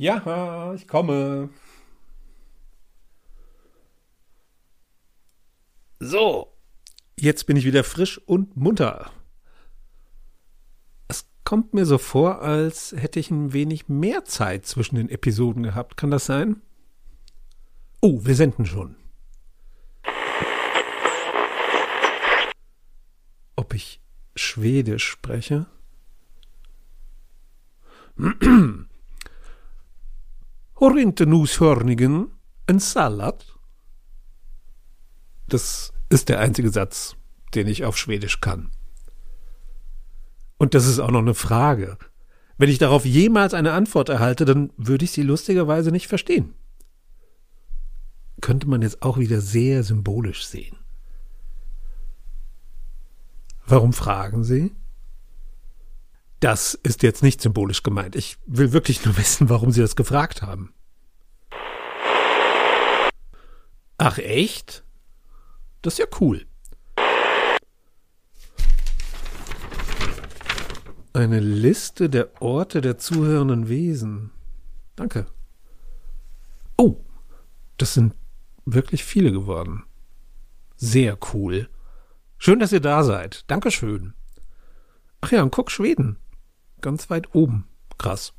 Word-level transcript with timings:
Ja, 0.00 0.72
ich 0.74 0.88
komme. 0.88 1.50
So, 5.98 6.56
jetzt 7.18 7.46
bin 7.46 7.58
ich 7.58 7.66
wieder 7.66 7.84
frisch 7.84 8.16
und 8.26 8.56
munter. 8.56 9.10
Es 11.08 11.26
kommt 11.44 11.74
mir 11.74 11.84
so 11.84 11.98
vor, 11.98 12.40
als 12.40 12.94
hätte 12.96 13.20
ich 13.20 13.30
ein 13.30 13.52
wenig 13.52 13.90
mehr 13.90 14.24
Zeit 14.24 14.64
zwischen 14.64 14.96
den 14.96 15.10
Episoden 15.10 15.62
gehabt. 15.62 15.98
Kann 15.98 16.10
das 16.10 16.24
sein? 16.24 16.62
Oh, 18.02 18.24
wir 18.24 18.34
senden 18.34 18.64
schon. 18.64 18.96
Ob 23.56 23.74
ich 23.74 24.00
Schwedisch 24.34 25.06
spreche? 25.06 25.66
Har 30.76 30.96
inte 30.96 31.26
Salat? 32.78 33.58
Das 35.48 35.92
ist 36.08 36.30
der 36.30 36.40
einzige 36.40 36.70
Satz, 36.70 37.16
den 37.54 37.66
ich 37.66 37.84
auf 37.84 37.98
Schwedisch 37.98 38.40
kann. 38.40 38.70
Und 40.56 40.74
das 40.74 40.86
ist 40.86 41.00
auch 41.00 41.10
noch 41.10 41.20
eine 41.20 41.34
Frage. 41.34 41.98
Wenn 42.56 42.70
ich 42.70 42.78
darauf 42.78 43.04
jemals 43.04 43.52
eine 43.52 43.72
Antwort 43.72 44.08
erhalte, 44.08 44.46
dann 44.46 44.72
würde 44.76 45.04
ich 45.04 45.10
sie 45.10 45.22
lustigerweise 45.22 45.90
nicht 45.90 46.06
verstehen. 46.06 46.54
Könnte 48.40 48.68
man 48.68 48.82
jetzt 48.82 49.02
auch 49.02 49.18
wieder 49.18 49.40
sehr 49.40 49.82
symbolisch 49.82 50.46
sehen. 50.46 50.76
Warum 53.66 53.92
fragen 53.92 54.42
Sie? 54.42 54.74
Das 56.40 56.74
ist 56.74 57.02
jetzt 57.02 57.22
nicht 57.22 57.40
symbolisch 57.40 57.82
gemeint. 57.82 58.16
Ich 58.16 58.38
will 58.46 58.72
wirklich 58.72 59.04
nur 59.04 59.16
wissen, 59.16 59.48
warum 59.48 59.70
Sie 59.70 59.80
das 59.80 59.94
gefragt 59.94 60.42
haben. 60.42 60.72
Ach 63.98 64.16
echt? 64.18 64.82
Das 65.82 65.94
ist 65.94 65.98
ja 65.98 66.06
cool. 66.20 66.46
Eine 71.12 71.40
Liste 71.40 72.08
der 72.08 72.40
Orte 72.40 72.80
der 72.80 72.96
zuhörenden 72.96 73.68
Wesen. 73.68 74.30
Danke. 74.96 75.26
Oh, 76.78 77.04
das 77.76 77.94
sind 77.94 78.14
wirklich 78.64 79.04
viele 79.04 79.32
geworden. 79.32 79.84
Sehr 80.76 81.18
cool. 81.32 81.68
Schön, 82.38 82.58
dass 82.58 82.72
ihr 82.72 82.80
da 82.80 83.04
seid. 83.04 83.44
Dankeschön. 83.50 84.14
Ach 85.20 85.30
ja, 85.32 85.42
und 85.42 85.50
guck, 85.50 85.70
Schweden 85.70 86.16
ganz 86.80 87.10
weit 87.10 87.34
oben. 87.34 87.66
Krass. 87.98 88.32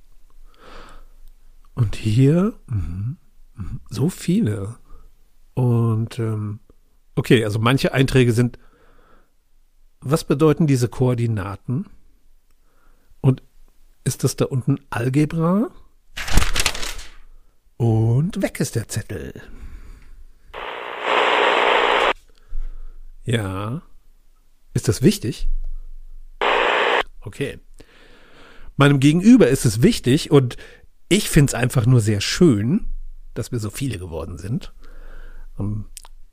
Und 1.74 1.96
hier 1.96 2.60
mh, 2.68 3.16
mh, 3.56 3.80
so 3.90 4.10
viele. 4.10 4.76
Und 5.54 6.20
ähm, 6.20 6.60
okay, 7.16 7.44
also 7.44 7.60
manche 7.60 7.94
Einträge 7.94 8.34
sind. 8.34 8.60
Was 10.02 10.24
bedeuten 10.24 10.66
diese 10.66 10.88
Koordinaten? 10.90 11.86
Und 13.22 13.44
ist 14.04 14.24
das 14.24 14.36
da 14.36 14.46
unten 14.46 14.80
Algebra? 14.90 15.70
Und 17.78 18.42
weg 18.42 18.60
ist 18.60 18.76
der 18.76 18.88
Zettel. 18.88 19.42
Ja. 23.24 23.82
Ist 24.74 24.88
das 24.88 25.02
wichtig? 25.02 25.50
Okay. 27.22 27.60
Meinem 28.78 29.00
Gegenüber 29.00 29.48
ist 29.48 29.66
es 29.66 29.82
wichtig 29.82 30.32
und 30.32 30.58
ich 31.10 31.30
finde 31.30 31.52
es 31.52 31.54
einfach 31.54 31.86
nur 31.86 32.00
sehr 32.02 32.22
schön, 32.22 32.88
dass 33.34 33.52
wir 33.52 33.60
so 33.60 33.70
viele 33.70 34.00
geworden 34.00 34.38
sind. 34.38 34.74
Ähm, 35.60 35.86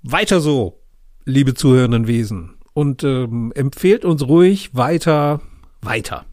weiter 0.03 0.41
so, 0.41 0.83
liebe 1.25 1.55
zuhörenden 1.55 2.07
Wesen. 2.07 2.57
Und 2.73 3.03
ähm, 3.03 3.53
empfehlt 3.55 4.05
uns 4.05 4.23
ruhig 4.23 4.75
weiter, 4.75 5.41
weiter, 5.83 6.27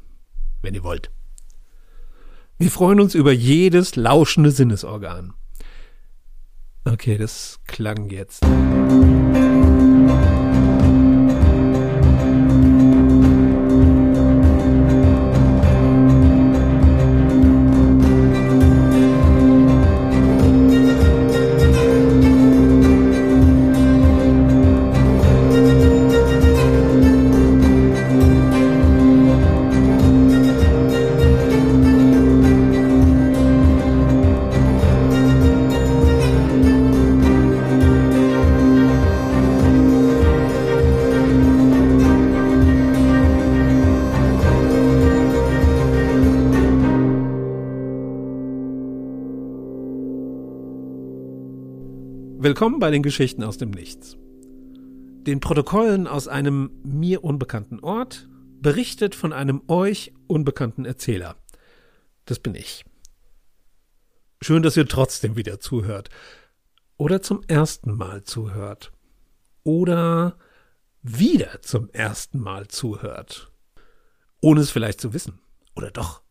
wenn 0.62 0.75
ihr 0.75 0.84
wollt. 0.84 1.09
Wir 2.57 2.69
freuen 2.72 3.00
uns 3.00 3.16
über 3.16 3.31
jedes 3.31 3.96
lauschende 3.96 4.51
Sinnesorgan. 4.51 5.34
Okay, 6.85 7.18
das 7.18 7.59
klang 7.66 8.09
jetzt. 8.09 8.46
Willkommen 52.45 52.78
bei 52.78 52.91
den 52.91 53.01
Geschichten 53.01 53.44
aus 53.44 53.57
dem 53.57 53.72
Nichts. 53.72 54.17
Den 54.19 55.39
Protokollen 55.39 56.06
aus 56.06 56.28
einem 56.28 56.69
mir 56.83 57.23
unbekannten 57.23 57.79
Ort, 57.79 58.29
berichtet 58.61 59.16
von 59.16 59.33
einem 59.33 59.63
euch 59.67 60.13
unbekannten 60.28 60.85
Erzähler. 60.85 61.38
Das 62.25 62.38
bin 62.38 62.53
ich. 62.53 62.85
Schön, 64.44 64.61
dass 64.61 64.78
ihr 64.78 64.88
trotzdem 64.88 65.35
wieder 65.35 65.59
zuhört. 65.59 66.11
Oder 66.97 67.23
zum 67.23 67.41
ersten 67.47 67.97
Mal 67.97 68.25
zuhört. 68.25 68.91
Oder 69.63 70.38
wieder 71.01 71.63
zum 71.63 71.89
ersten 71.89 72.39
Mal 72.39 72.67
zuhört. 72.67 73.51
Ohne 74.39 74.62
es 74.62 74.69
vielleicht 74.69 75.01
zu 75.01 75.16
wissen. 75.16 75.39
Oder 75.75 75.89
doch? 75.89 76.22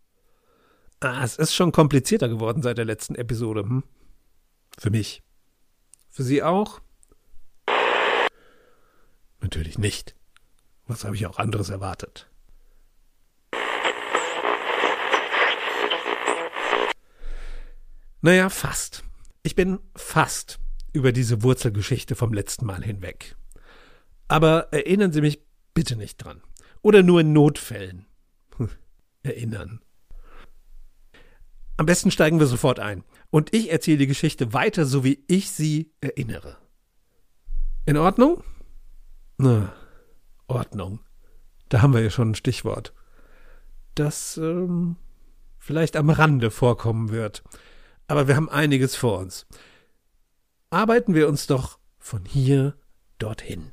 Ah, 1.00 1.24
es 1.24 1.38
ist 1.38 1.56
schon 1.56 1.72
komplizierter 1.72 2.28
geworden 2.28 2.62
seit 2.62 2.78
der 2.78 2.84
letzten 2.84 3.16
Episode. 3.16 3.62
Hm? 3.62 3.82
Für 4.78 4.90
mich. 4.90 5.23
Für 6.14 6.22
Sie 6.22 6.44
auch? 6.44 6.80
Natürlich 9.40 9.78
nicht. 9.78 10.14
Was 10.86 11.02
habe 11.02 11.16
ich 11.16 11.26
auch 11.26 11.40
anderes 11.40 11.70
erwartet? 11.70 12.30
Naja, 18.20 18.48
fast. 18.48 19.02
Ich 19.42 19.56
bin 19.56 19.80
fast 19.96 20.60
über 20.92 21.10
diese 21.10 21.42
Wurzelgeschichte 21.42 22.14
vom 22.14 22.32
letzten 22.32 22.64
Mal 22.64 22.84
hinweg. 22.84 23.34
Aber 24.28 24.72
erinnern 24.72 25.10
Sie 25.10 25.20
mich 25.20 25.40
bitte 25.74 25.96
nicht 25.96 26.18
dran. 26.18 26.42
Oder 26.80 27.02
nur 27.02 27.22
in 27.22 27.32
Notfällen. 27.32 28.06
Erinnern. 29.24 29.80
Am 31.76 31.86
besten 31.86 32.12
steigen 32.12 32.38
wir 32.38 32.46
sofort 32.46 32.78
ein. 32.78 33.02
Und 33.34 33.52
ich 33.52 33.72
erzähle 33.72 33.98
die 33.98 34.06
Geschichte 34.06 34.52
weiter, 34.52 34.86
so 34.86 35.02
wie 35.02 35.24
ich 35.26 35.50
sie 35.50 35.90
erinnere. 36.00 36.56
In 37.84 37.96
Ordnung? 37.96 38.44
Na, 39.38 39.74
Ordnung. 40.46 41.00
Da 41.68 41.82
haben 41.82 41.94
wir 41.94 42.00
ja 42.00 42.10
schon 42.10 42.30
ein 42.30 42.34
Stichwort. 42.36 42.94
Das 43.96 44.36
ähm, 44.36 44.94
vielleicht 45.58 45.96
am 45.96 46.10
Rande 46.10 46.52
vorkommen 46.52 47.10
wird. 47.10 47.42
Aber 48.06 48.28
wir 48.28 48.36
haben 48.36 48.48
einiges 48.48 48.94
vor 48.94 49.18
uns. 49.18 49.48
Arbeiten 50.70 51.16
wir 51.16 51.26
uns 51.26 51.48
doch 51.48 51.80
von 51.98 52.24
hier 52.24 52.78
dorthin. 53.18 53.72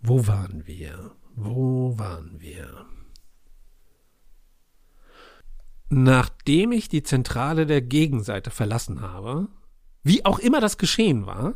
Wo 0.00 0.28
waren 0.28 0.64
wir? 0.64 1.10
Wo 1.34 1.98
waren 1.98 2.40
wir? 2.40 2.86
Nachdem 5.96 6.72
ich 6.72 6.88
die 6.88 7.04
Zentrale 7.04 7.66
der 7.66 7.80
Gegenseite 7.80 8.50
verlassen 8.50 9.00
habe, 9.00 9.46
wie 10.02 10.24
auch 10.24 10.40
immer 10.40 10.60
das 10.60 10.76
geschehen 10.76 11.24
war, 11.24 11.54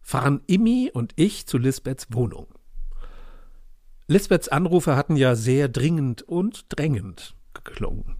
fahren 0.00 0.40
Immi 0.46 0.90
und 0.90 1.12
ich 1.16 1.46
zu 1.46 1.58
Lisbeths 1.58 2.06
Wohnung. 2.08 2.46
Lisbeths 4.06 4.48
Anrufe 4.48 4.96
hatten 4.96 5.16
ja 5.16 5.34
sehr 5.34 5.68
dringend 5.68 6.22
und 6.22 6.64
drängend 6.70 7.36
geklungen. 7.52 8.16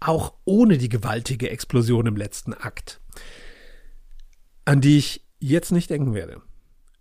Auch 0.00 0.34
ohne 0.44 0.78
die 0.78 0.88
gewaltige 0.88 1.50
Explosion 1.50 2.06
im 2.06 2.16
letzten 2.16 2.54
Akt. 2.54 3.00
an 4.64 4.80
die 4.80 4.98
ich 4.98 5.24
jetzt 5.38 5.70
nicht 5.70 5.90
denken 5.90 6.12
werde. 6.12 6.42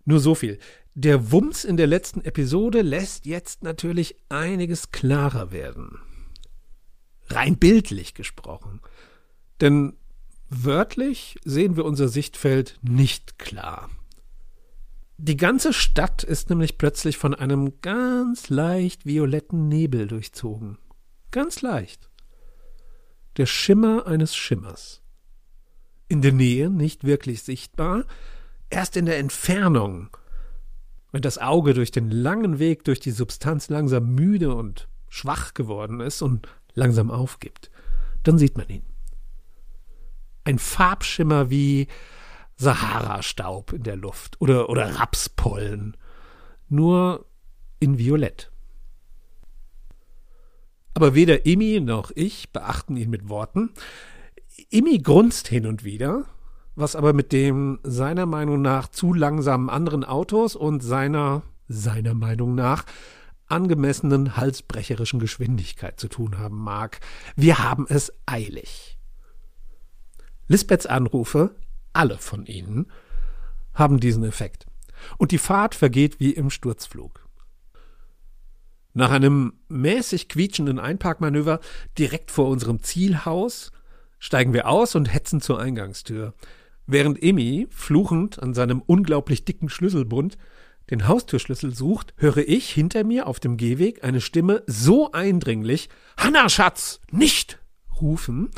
Nur 0.05 0.19
so 0.19 0.35
viel. 0.35 0.59
Der 0.93 1.31
Wumms 1.31 1.63
in 1.65 1.77
der 1.77 1.87
letzten 1.87 2.21
Episode 2.21 2.83
lässt 2.83 3.25
jetzt 3.25 3.63
natürlich 3.63 4.17
einiges 4.29 4.91
klarer 4.91 5.51
werden. 5.51 5.97
Rein 7.27 7.57
bildlich 7.57 8.13
gesprochen. 8.13 8.81
Denn 9.61 9.95
wörtlich 10.49 11.37
sehen 11.43 11.75
wir 11.75 11.85
unser 11.85 12.07
Sichtfeld 12.07 12.79
nicht 12.81 13.39
klar. 13.39 13.89
Die 15.17 15.37
ganze 15.37 15.73
Stadt 15.73 16.23
ist 16.23 16.49
nämlich 16.49 16.77
plötzlich 16.77 17.17
von 17.17 17.33
einem 17.33 17.79
ganz 17.81 18.49
leicht 18.49 19.05
violetten 19.05 19.69
Nebel 19.69 20.07
durchzogen. 20.07 20.77
Ganz 21.31 21.61
leicht. 21.61 22.09
Der 23.37 23.45
Schimmer 23.45 24.05
eines 24.05 24.35
Schimmers. 24.35 25.01
In 26.07 26.21
der 26.21 26.33
Nähe 26.33 26.69
nicht 26.69 27.05
wirklich 27.05 27.43
sichtbar, 27.43 28.05
erst 28.69 28.97
in 28.97 29.05
der 29.05 29.17
Entfernung. 29.17 30.17
Wenn 31.11 31.21
das 31.21 31.37
Auge 31.37 31.73
durch 31.73 31.91
den 31.91 32.11
langen 32.11 32.59
Weg 32.59 32.83
durch 32.83 32.99
die 32.99 33.11
Substanz 33.11 33.69
langsam 33.69 34.13
müde 34.13 34.53
und 34.53 34.89
schwach 35.09 35.53
geworden 35.53 35.99
ist 35.99 36.21
und 36.21 36.47
langsam 36.73 37.11
aufgibt, 37.11 37.69
dann 38.23 38.37
sieht 38.37 38.57
man 38.57 38.67
ihn. 38.69 38.83
Ein 40.43 40.59
Farbschimmer 40.59 41.49
wie 41.49 41.87
Sahara-Staub 42.55 43.73
in 43.73 43.83
der 43.83 43.95
Luft 43.95 44.39
oder, 44.41 44.69
oder 44.69 44.99
Rapspollen, 44.99 45.97
nur 46.69 47.25
in 47.79 47.97
Violett. 47.97 48.51
Aber 50.93 51.15
weder 51.15 51.45
Imi 51.45 51.79
noch 51.79 52.11
ich 52.15 52.51
beachten 52.51 52.97
ihn 52.97 53.09
mit 53.09 53.29
Worten. 53.29 53.71
Imi 54.69 54.99
grunzt 54.99 55.47
hin 55.47 55.65
und 55.65 55.83
wieder, 55.83 56.25
was 56.75 56.95
aber 56.95 57.13
mit 57.13 57.31
dem 57.31 57.79
seiner 57.83 58.25
Meinung 58.25 58.61
nach 58.61 58.87
zu 58.87 59.13
langsamen 59.13 59.69
anderen 59.69 60.03
Autos 60.03 60.55
und 60.55 60.81
seiner, 60.83 61.41
seiner 61.67 62.13
Meinung 62.13 62.55
nach, 62.55 62.85
angemessenen 63.53 64.35
halsbrecherischen 64.35 65.19
Geschwindigkeit 65.19 65.99
zu 65.99 66.07
tun 66.07 66.37
haben 66.37 66.57
mag. 66.57 66.99
Wir 67.35 67.59
haben 67.59 67.85
es 67.87 68.11
eilig. 68.25 68.97
Lisbeths 70.47 70.85
Anrufe, 70.85 71.55
alle 71.93 72.17
von 72.17 72.45
ihnen, 72.45 72.91
haben 73.73 73.99
diesen 73.99 74.23
Effekt. 74.23 74.65
Und 75.17 75.31
die 75.31 75.37
Fahrt 75.37 75.75
vergeht 75.75 76.19
wie 76.19 76.31
im 76.31 76.49
Sturzflug. 76.49 77.27
Nach 78.93 79.11
einem 79.11 79.53
mäßig 79.69 80.29
quietschenden 80.29 80.79
Einparkmanöver 80.79 81.59
direkt 81.97 82.29
vor 82.29 82.47
unserem 82.49 82.83
Zielhaus 82.83 83.71
steigen 84.19 84.53
wir 84.53 84.67
aus 84.67 84.95
und 84.95 85.11
hetzen 85.11 85.41
zur 85.41 85.59
Eingangstür. 85.59 86.33
Während 86.85 87.21
Emmy, 87.23 87.67
fluchend 87.71 88.41
an 88.41 88.53
seinem 88.53 88.81
unglaublich 88.81 89.45
dicken 89.45 89.69
Schlüsselbund, 89.69 90.37
den 90.89 91.07
Haustürschlüssel 91.07 91.73
sucht, 91.73 92.13
höre 92.17 92.37
ich 92.37 92.69
hinter 92.69 93.03
mir 93.03 93.27
auf 93.27 93.39
dem 93.39 93.57
Gehweg 93.57 94.03
eine 94.03 94.21
Stimme 94.21 94.63
so 94.67 95.11
eindringlich 95.11 95.89
Hanna, 96.17 96.49
Schatz, 96.49 96.99
nicht 97.11 97.59
rufen, 98.01 98.49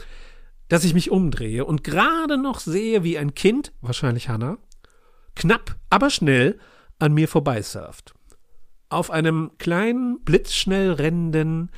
dass 0.68 0.84
ich 0.84 0.94
mich 0.94 1.12
umdrehe 1.12 1.66
und 1.66 1.84
gerade 1.84 2.38
noch 2.38 2.60
sehe, 2.60 3.04
wie 3.04 3.18
ein 3.18 3.36
Kind, 3.36 3.72
wahrscheinlich 3.82 4.30
Hanna, 4.30 4.58
knapp, 5.36 5.76
aber 5.90 6.10
schnell 6.10 6.60
an 6.98 7.14
mir 7.14 7.28
vorbeisurft. 7.28 8.16
Auf 8.90 9.12
einem 9.12 9.52
kleinen, 9.58 10.24
blitzschnell 10.24 10.92
rennenden 10.92 11.72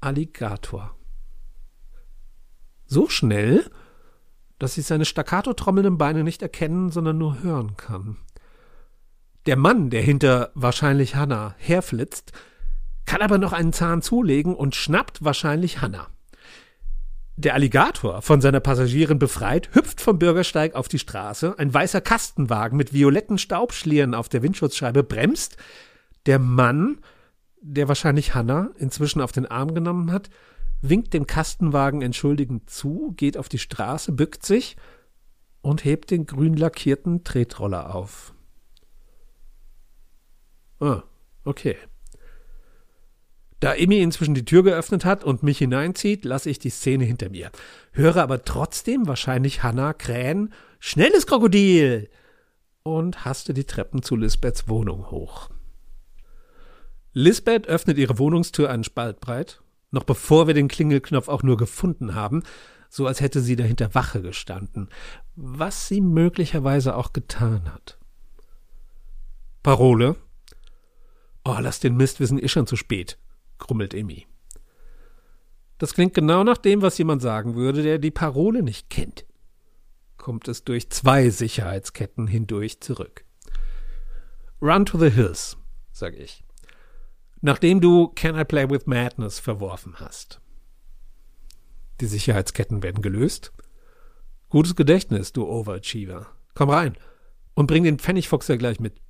Alligator. 0.00 0.96
So 2.86 3.08
schnell, 3.08 3.70
dass 4.58 4.76
ich 4.76 4.86
seine 4.86 5.04
staccato 5.04 5.54
trommelnden 5.54 5.98
Beine 5.98 6.24
nicht 6.24 6.42
erkennen, 6.42 6.90
sondern 6.90 7.18
nur 7.18 7.42
hören 7.42 7.76
kann. 7.76 8.18
Der 9.46 9.56
Mann, 9.56 9.90
der 9.90 10.02
hinter 10.02 10.50
wahrscheinlich 10.54 11.16
Hanna 11.16 11.54
herflitzt, 11.58 12.32
kann 13.06 13.22
aber 13.22 13.38
noch 13.38 13.52
einen 13.52 13.72
Zahn 13.72 14.02
zulegen 14.02 14.54
und 14.54 14.74
schnappt 14.74 15.24
wahrscheinlich 15.24 15.80
Hanna. 15.80 16.08
Der 17.36 17.54
Alligator, 17.54 18.20
von 18.20 18.42
seiner 18.42 18.60
Passagierin 18.60 19.18
befreit, 19.18 19.70
hüpft 19.72 20.02
vom 20.02 20.18
Bürgersteig 20.18 20.74
auf 20.74 20.88
die 20.88 20.98
Straße. 20.98 21.58
Ein 21.58 21.72
weißer 21.72 22.02
Kastenwagen 22.02 22.76
mit 22.76 22.92
violetten 22.92 23.38
Staubschlieren 23.38 24.14
auf 24.14 24.28
der 24.28 24.42
Windschutzscheibe 24.42 25.02
bremst. 25.02 25.56
Der 26.26 26.38
Mann, 26.38 26.98
der 27.62 27.88
wahrscheinlich 27.88 28.34
Hanna 28.34 28.68
inzwischen 28.76 29.22
auf 29.22 29.32
den 29.32 29.46
Arm 29.46 29.74
genommen 29.74 30.12
hat, 30.12 30.28
winkt 30.82 31.14
dem 31.14 31.26
Kastenwagen 31.26 32.02
entschuldigend 32.02 32.68
zu, 32.68 33.14
geht 33.16 33.38
auf 33.38 33.48
die 33.48 33.58
Straße, 33.58 34.12
bückt 34.12 34.44
sich 34.44 34.76
und 35.62 35.84
hebt 35.84 36.10
den 36.10 36.26
grün 36.26 36.54
lackierten 36.54 37.24
Tretroller 37.24 37.94
auf. 37.94 38.34
Ah, 40.80 41.02
okay. 41.44 41.76
Da 43.60 43.74
Emmy 43.74 44.00
inzwischen 44.00 44.34
die 44.34 44.46
Tür 44.46 44.62
geöffnet 44.62 45.04
hat 45.04 45.22
und 45.22 45.42
mich 45.42 45.58
hineinzieht, 45.58 46.24
lasse 46.24 46.48
ich 46.48 46.58
die 46.58 46.70
Szene 46.70 47.04
hinter 47.04 47.28
mir. 47.28 47.50
Höre 47.92 48.16
aber 48.16 48.44
trotzdem 48.44 49.06
wahrscheinlich 49.06 49.62
Hannah 49.62 49.92
krähen, 49.92 50.52
schnelles 50.78 51.26
Krokodil! 51.26 52.08
Und 52.82 53.26
haste 53.26 53.52
die 53.52 53.64
Treppen 53.64 54.02
zu 54.02 54.16
Lisbeths 54.16 54.66
Wohnung 54.66 55.10
hoch. 55.10 55.50
Lisbeth 57.12 57.66
öffnet 57.66 57.98
ihre 57.98 58.18
Wohnungstür 58.18 58.70
einen 58.70 58.84
Spalt 58.84 59.20
breit, 59.20 59.60
noch 59.90 60.04
bevor 60.04 60.46
wir 60.46 60.54
den 60.54 60.68
Klingelknopf 60.68 61.28
auch 61.28 61.42
nur 61.42 61.58
gefunden 61.58 62.14
haben, 62.14 62.42
so 62.88 63.06
als 63.06 63.20
hätte 63.20 63.40
sie 63.40 63.56
dahinter 63.56 63.94
Wache 63.94 64.22
gestanden, 64.22 64.88
was 65.36 65.88
sie 65.88 66.00
möglicherweise 66.00 66.96
auch 66.96 67.12
getan 67.12 67.72
hat. 67.72 67.98
Parole 69.62 70.16
Oh, 71.44 71.56
lass 71.60 71.80
den 71.80 71.96
Mist, 71.96 72.20
wir 72.20 72.26
sind 72.26 72.42
eh 72.42 72.48
schon 72.48 72.66
zu 72.66 72.76
spät, 72.76 73.18
grummelt 73.58 73.94
Emmy. 73.94 74.26
Das 75.78 75.94
klingt 75.94 76.12
genau 76.12 76.44
nach 76.44 76.58
dem, 76.58 76.82
was 76.82 76.98
jemand 76.98 77.22
sagen 77.22 77.54
würde, 77.54 77.82
der 77.82 77.98
die 77.98 78.10
Parole 78.10 78.62
nicht 78.62 78.90
kennt. 78.90 79.24
Kommt 80.18 80.46
es 80.48 80.64
durch 80.64 80.90
zwei 80.90 81.30
Sicherheitsketten 81.30 82.26
hindurch 82.26 82.80
zurück. 82.80 83.24
Run 84.60 84.84
to 84.84 84.98
the 84.98 85.08
Hills, 85.08 85.56
sag 85.90 86.14
ich. 86.14 86.44
Nachdem 87.40 87.80
du 87.80 88.08
Can 88.08 88.38
I 88.38 88.44
Play 88.44 88.68
with 88.68 88.84
Madness 88.84 89.38
verworfen 89.38 89.94
hast. 89.98 90.42
Die 92.02 92.06
Sicherheitsketten 92.06 92.82
werden 92.82 93.00
gelöst. 93.00 93.52
Gutes 94.50 94.76
Gedächtnis, 94.76 95.32
du 95.32 95.46
Overachiever. 95.46 96.26
Komm 96.54 96.68
rein 96.68 96.98
und 97.54 97.66
bring 97.66 97.84
den 97.84 97.98
Pfennigfuchser 97.98 98.58
gleich 98.58 98.80
mit. 98.80 99.00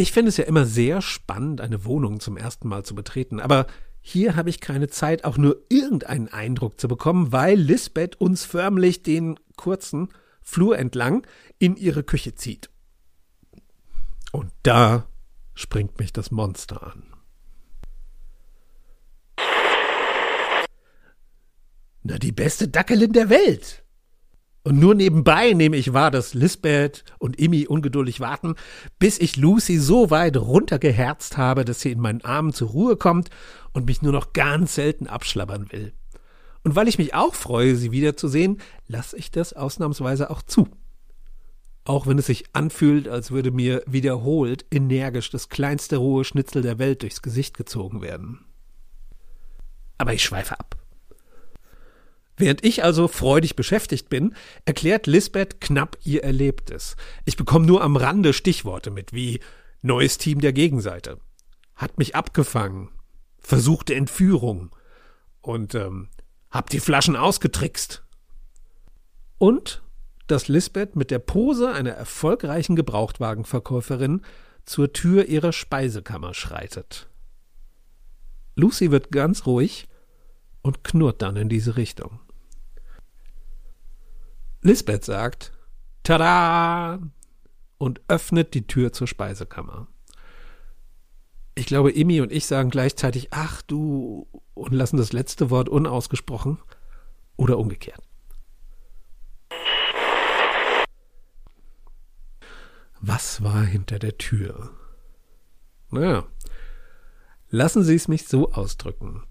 Ich 0.00 0.12
finde 0.12 0.30
es 0.30 0.38
ja 0.38 0.44
immer 0.44 0.64
sehr 0.64 1.02
spannend, 1.02 1.60
eine 1.60 1.84
Wohnung 1.84 2.20
zum 2.20 2.38
ersten 2.38 2.68
Mal 2.68 2.86
zu 2.86 2.94
betreten, 2.94 3.38
aber 3.38 3.66
hier 4.00 4.34
habe 4.34 4.48
ich 4.48 4.58
keine 4.58 4.88
Zeit, 4.88 5.24
auch 5.24 5.36
nur 5.36 5.60
irgendeinen 5.68 6.28
Eindruck 6.28 6.80
zu 6.80 6.88
bekommen, 6.88 7.32
weil 7.32 7.58
Lisbeth 7.58 8.18
uns 8.18 8.46
förmlich 8.46 9.02
den 9.02 9.38
kurzen 9.58 10.08
Flur 10.40 10.78
entlang 10.78 11.26
in 11.58 11.76
ihre 11.76 12.02
Küche 12.02 12.34
zieht. 12.34 12.70
Und 14.32 14.50
da 14.62 15.06
springt 15.52 15.98
mich 15.98 16.14
das 16.14 16.30
Monster 16.30 16.82
an. 16.82 17.02
Na, 22.04 22.16
die 22.16 22.32
beste 22.32 22.68
Dackelin 22.68 23.12
der 23.12 23.28
Welt. 23.28 23.84
Und 24.62 24.78
nur 24.78 24.94
nebenbei 24.94 25.52
nehme 25.52 25.76
ich 25.76 25.94
wahr, 25.94 26.10
dass 26.10 26.34
Lisbeth 26.34 27.04
und 27.18 27.38
Immi 27.38 27.66
ungeduldig 27.66 28.20
warten, 28.20 28.56
bis 28.98 29.18
ich 29.18 29.36
Lucy 29.36 29.78
so 29.78 30.10
weit 30.10 30.36
runtergeherzt 30.36 31.38
habe, 31.38 31.64
dass 31.64 31.80
sie 31.80 31.92
in 31.92 32.00
meinen 32.00 32.22
Armen 32.22 32.52
zur 32.52 32.68
Ruhe 32.68 32.96
kommt 32.96 33.30
und 33.72 33.86
mich 33.86 34.02
nur 34.02 34.12
noch 34.12 34.34
ganz 34.34 34.74
selten 34.74 35.06
abschlabbern 35.06 35.72
will. 35.72 35.94
Und 36.62 36.76
weil 36.76 36.88
ich 36.88 36.98
mich 36.98 37.14
auch 37.14 37.34
freue, 37.34 37.74
sie 37.74 37.90
wiederzusehen, 37.90 38.60
lasse 38.86 39.16
ich 39.16 39.30
das 39.30 39.54
ausnahmsweise 39.54 40.28
auch 40.28 40.42
zu. 40.42 40.68
Auch 41.84 42.06
wenn 42.06 42.18
es 42.18 42.26
sich 42.26 42.44
anfühlt, 42.52 43.08
als 43.08 43.30
würde 43.30 43.50
mir 43.50 43.82
wiederholt 43.86 44.66
energisch 44.70 45.30
das 45.30 45.48
kleinste 45.48 45.96
rohe 45.96 46.24
Schnitzel 46.24 46.60
der 46.60 46.78
Welt 46.78 47.00
durchs 47.00 47.22
Gesicht 47.22 47.56
gezogen 47.56 48.02
werden. 48.02 48.44
Aber 49.96 50.12
ich 50.12 50.22
schweife 50.22 50.60
ab. 50.60 50.79
Während 52.40 52.64
ich 52.64 52.82
also 52.82 53.06
freudig 53.06 53.54
beschäftigt 53.54 54.08
bin, 54.08 54.34
erklärt 54.64 55.06
Lisbeth 55.06 55.60
knapp 55.60 55.98
ihr 56.04 56.24
Erlebtes. 56.24 56.96
Ich 57.26 57.36
bekomme 57.36 57.66
nur 57.66 57.82
am 57.82 57.96
Rande 57.96 58.32
Stichworte 58.32 58.90
mit, 58.90 59.12
wie 59.12 59.40
neues 59.82 60.16
Team 60.16 60.40
der 60.40 60.54
Gegenseite, 60.54 61.18
hat 61.74 61.98
mich 61.98 62.16
abgefangen, 62.16 62.88
versuchte 63.40 63.94
Entführung 63.94 64.74
und 65.42 65.74
ähm, 65.74 66.08
hab 66.50 66.70
die 66.70 66.80
Flaschen 66.80 67.14
ausgetrickst. 67.14 68.04
Und 69.36 69.82
dass 70.26 70.48
Lisbeth 70.48 70.96
mit 70.96 71.10
der 71.10 71.18
Pose 71.18 71.70
einer 71.70 71.90
erfolgreichen 71.90 72.74
Gebrauchtwagenverkäuferin 72.74 74.22
zur 74.64 74.94
Tür 74.94 75.26
ihrer 75.26 75.52
Speisekammer 75.52 76.32
schreitet. 76.32 77.10
Lucy 78.54 78.90
wird 78.90 79.12
ganz 79.12 79.44
ruhig 79.44 79.88
und 80.62 80.84
knurrt 80.84 81.20
dann 81.20 81.36
in 81.36 81.50
diese 81.50 81.76
Richtung. 81.76 82.20
Lisbeth 84.62 85.04
sagt, 85.04 85.52
tada! 86.02 87.00
und 87.78 88.02
öffnet 88.08 88.52
die 88.52 88.66
Tür 88.66 88.92
zur 88.92 89.06
Speisekammer. 89.06 89.86
Ich 91.54 91.64
glaube, 91.64 91.92
Imi 91.92 92.20
und 92.20 92.30
ich 92.30 92.44
sagen 92.44 92.68
gleichzeitig, 92.68 93.28
ach 93.30 93.62
du, 93.62 94.28
und 94.52 94.72
lassen 94.72 94.98
das 94.98 95.14
letzte 95.14 95.48
Wort 95.48 95.70
unausgesprochen 95.70 96.58
oder 97.36 97.56
umgekehrt. 97.56 98.02
Was 103.00 103.42
war 103.42 103.62
hinter 103.62 103.98
der 103.98 104.18
Tür? 104.18 104.72
Naja, 105.90 106.26
lassen 107.48 107.82
Sie 107.82 107.94
es 107.94 108.08
mich 108.08 108.28
so 108.28 108.52
ausdrücken. 108.52 109.22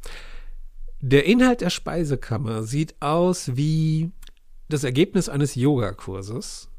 Der 1.01 1.25
Inhalt 1.25 1.61
der 1.61 1.69
Speisekammer 1.69 2.63
sieht 2.63 2.99
aus 2.99 3.55
wie 3.55 4.11
das 4.69 4.83
Ergebnis 4.83 5.29
eines 5.29 5.55
Yogakurses, 5.55 6.69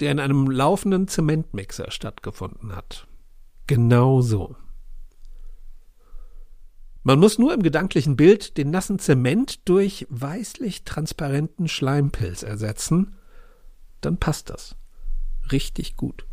der 0.00 0.12
in 0.12 0.20
einem 0.20 0.50
laufenden 0.50 1.08
Zementmixer 1.08 1.90
stattgefunden 1.90 2.74
hat. 2.74 3.06
Genau 3.66 4.20
so. 4.20 4.56
Man 7.02 7.18
muss 7.18 7.38
nur 7.38 7.52
im 7.52 7.62
gedanklichen 7.62 8.16
Bild 8.16 8.56
den 8.56 8.70
nassen 8.70 8.98
Zement 8.98 9.68
durch 9.68 10.06
weißlich 10.08 10.84
transparenten 10.84 11.68
Schleimpilz 11.68 12.42
ersetzen, 12.42 13.16
dann 14.00 14.18
passt 14.18 14.48
das. 14.48 14.76
Richtig 15.52 15.96
gut. 15.96 16.26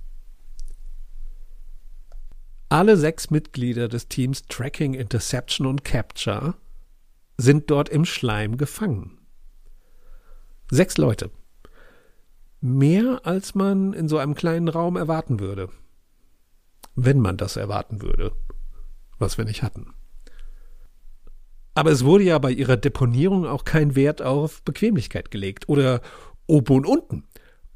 Alle 2.70 2.96
sechs 2.96 3.30
Mitglieder 3.30 3.90
des 3.90 4.08
Teams 4.08 4.44
Tracking, 4.44 4.94
Interception 4.94 5.68
und 5.68 5.84
Capture 5.84 6.56
sind 7.38 7.70
dort 7.70 7.90
im 7.90 8.06
Schleim 8.06 8.56
gefangen. 8.56 9.21
Sechs 10.74 10.98
Leute. 10.98 11.32
Mehr 12.62 13.20
als 13.24 13.56
man 13.56 13.92
in 13.92 14.08
so 14.08 14.18
einem 14.18 14.36
kleinen 14.36 14.70
Raum 14.70 14.96
erwarten 14.96 15.42
würde. 15.42 15.68
Wenn 16.96 17.20
man 17.20 17.36
das 17.36 17.58
erwarten 17.58 18.02
würde. 18.02 18.32
Was 19.20 19.38
wir 19.38 19.44
nicht 19.44 19.64
hatten. 19.64 19.94
Aber 21.74 21.92
es 21.92 22.06
wurde 22.06 22.24
ja 22.24 22.38
bei 22.40 22.52
ihrer 22.52 22.78
Deponierung 22.78 23.46
auch 23.46 23.66
kein 23.66 23.96
Wert 23.96 24.22
auf 24.22 24.64
Bequemlichkeit 24.64 25.30
gelegt 25.30 25.68
oder 25.68 26.02
oben 26.48 26.78
und 26.78 26.86
unten 26.86 27.24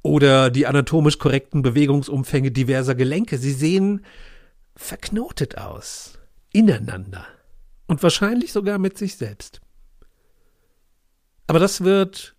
oder 0.02 0.50
die 0.50 0.66
anatomisch 0.66 1.20
korrekten 1.20 1.64
Bewegungsumfänge 1.64 2.52
diverser 2.52 2.96
Gelenke. 2.96 3.38
Sie 3.38 3.52
sehen 3.52 4.06
verknotet 4.74 5.58
aus, 5.58 6.18
ineinander 6.54 7.25
und 7.88 8.02
wahrscheinlich 8.04 8.54
sogar 8.54 8.78
mit 8.78 8.98
sich 8.98 9.18
selbst. 9.18 9.60
Aber 11.48 11.60
das 11.60 11.84
wird 11.84 12.35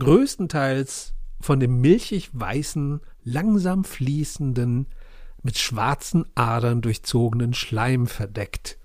größtenteils 0.00 1.14
von 1.40 1.60
dem 1.60 1.80
milchig 1.80 2.30
weißen, 2.32 3.00
langsam 3.22 3.84
fließenden, 3.84 4.86
mit 5.42 5.58
schwarzen 5.58 6.26
Adern 6.34 6.82
durchzogenen 6.82 7.54
Schleim 7.54 8.06
verdeckt, 8.06 8.78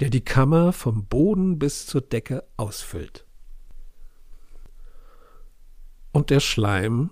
der 0.00 0.10
die 0.10 0.24
Kammer 0.24 0.72
vom 0.72 1.06
Boden 1.06 1.58
bis 1.58 1.86
zur 1.86 2.00
Decke 2.00 2.44
ausfüllt. 2.56 3.26
Und 6.12 6.30
der 6.30 6.40
Schleim, 6.40 7.10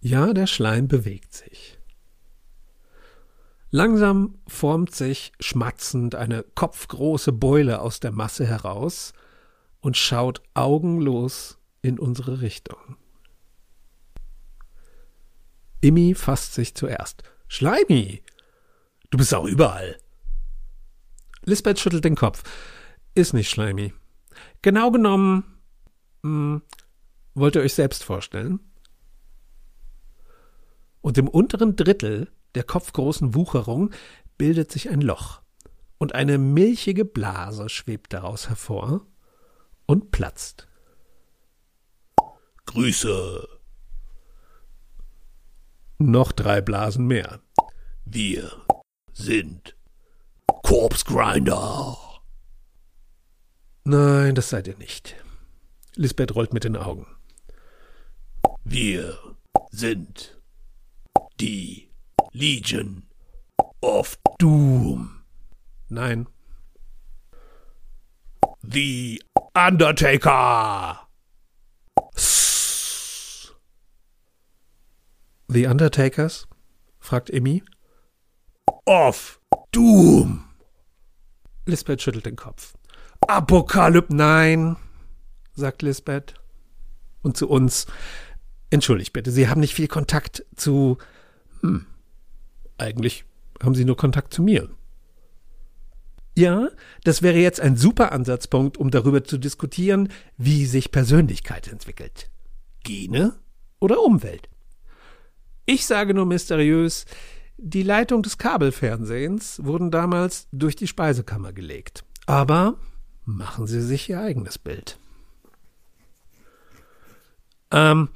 ja, 0.00 0.32
der 0.32 0.46
Schleim 0.46 0.86
bewegt 0.86 1.34
sich. 1.34 1.78
Langsam 3.70 4.38
formt 4.46 4.94
sich 4.94 5.32
schmatzend 5.40 6.14
eine 6.14 6.44
kopfgroße 6.54 7.32
Beule 7.32 7.80
aus 7.80 7.98
der 7.98 8.12
Masse 8.12 8.46
heraus 8.46 9.12
und 9.80 9.96
schaut 9.96 10.42
augenlos 10.54 11.55
in 11.86 11.98
unsere 11.98 12.40
Richtung. 12.40 12.96
Immi 15.80 16.14
fasst 16.14 16.54
sich 16.54 16.74
zuerst. 16.74 17.22
Schleimi! 17.48 18.22
Du 19.10 19.18
bist 19.18 19.32
auch 19.34 19.44
überall. 19.44 19.98
Lisbeth 21.44 21.78
schüttelt 21.78 22.04
den 22.04 22.16
Kopf. 22.16 22.42
Ist 23.14 23.34
nicht 23.34 23.48
schleimi. 23.48 23.94
Genau 24.62 24.90
genommen, 24.90 25.44
hm, 26.22 26.62
wollt 27.34 27.54
ihr 27.54 27.62
euch 27.62 27.74
selbst 27.74 28.02
vorstellen? 28.02 28.58
Und 31.02 31.18
im 31.18 31.28
unteren 31.28 31.76
Drittel 31.76 32.32
der 32.56 32.64
kopfgroßen 32.64 33.34
Wucherung 33.34 33.92
bildet 34.38 34.72
sich 34.72 34.90
ein 34.90 35.00
Loch, 35.00 35.40
und 35.98 36.14
eine 36.14 36.36
milchige 36.36 37.04
Blase 37.04 37.68
schwebt 37.68 38.12
daraus 38.12 38.48
hervor 38.48 39.06
und 39.86 40.10
platzt. 40.10 40.66
Grüße. 42.66 43.48
Noch 45.98 46.32
drei 46.32 46.60
Blasen 46.60 47.06
mehr. 47.06 47.40
Wir 48.04 48.52
sind 49.12 49.76
Corpse 50.62 51.04
Grinder. 51.04 51.96
Nein, 53.84 54.34
das 54.34 54.50
seid 54.50 54.66
ihr 54.66 54.76
nicht. 54.76 55.16
Lisbeth 55.94 56.34
rollt 56.34 56.52
mit 56.52 56.64
den 56.64 56.76
Augen. 56.76 57.06
Wir 58.64 59.18
sind 59.70 60.36
die 61.40 61.88
Legion 62.32 63.04
of 63.80 64.18
Doom. 64.38 65.22
Nein. 65.88 66.26
The 68.62 69.22
Undertaker. 69.54 71.08
The 75.48 75.66
Undertakers? 75.66 76.48
fragt 76.98 77.30
Emmy. 77.30 77.62
Of 78.84 79.40
Doom. 79.70 80.44
Lisbeth 81.66 82.02
schüttelt 82.02 82.26
den 82.26 82.36
Kopf. 82.36 82.74
Apokalyp, 83.20 84.10
nein, 84.10 84.76
sagt 85.54 85.82
Lisbeth. 85.82 86.34
Und 87.22 87.36
zu 87.36 87.48
uns. 87.48 87.86
Entschuldigt 88.70 89.12
bitte, 89.12 89.30
Sie 89.30 89.48
haben 89.48 89.60
nicht 89.60 89.74
viel 89.74 89.88
Kontakt 89.88 90.44
zu. 90.56 90.98
Hm. 91.60 91.86
Eigentlich 92.78 93.24
haben 93.62 93.74
Sie 93.74 93.84
nur 93.84 93.96
Kontakt 93.96 94.34
zu 94.34 94.42
mir. 94.42 94.68
Ja, 96.36 96.68
das 97.04 97.22
wäre 97.22 97.38
jetzt 97.38 97.60
ein 97.60 97.76
super 97.76 98.12
Ansatzpunkt, 98.12 98.76
um 98.76 98.90
darüber 98.90 99.24
zu 99.24 99.38
diskutieren, 99.38 100.10
wie 100.36 100.66
sich 100.66 100.92
Persönlichkeit 100.92 101.68
entwickelt. 101.68 102.30
Gene 102.84 103.34
oder 103.80 104.02
Umwelt? 104.02 104.48
Ich 105.66 105.84
sage 105.84 106.14
nur 106.14 106.26
mysteriös, 106.26 107.04
die 107.56 107.82
Leitung 107.82 108.22
des 108.22 108.38
Kabelfernsehens 108.38 109.64
wurden 109.64 109.90
damals 109.90 110.46
durch 110.52 110.76
die 110.76 110.86
Speisekammer 110.86 111.52
gelegt. 111.52 112.04
Aber 112.26 112.78
machen 113.24 113.66
Sie 113.66 113.80
sich 113.80 114.08
Ihr 114.08 114.20
eigenes 114.20 114.58
Bild. 114.58 114.98
Ähm, 117.72 118.10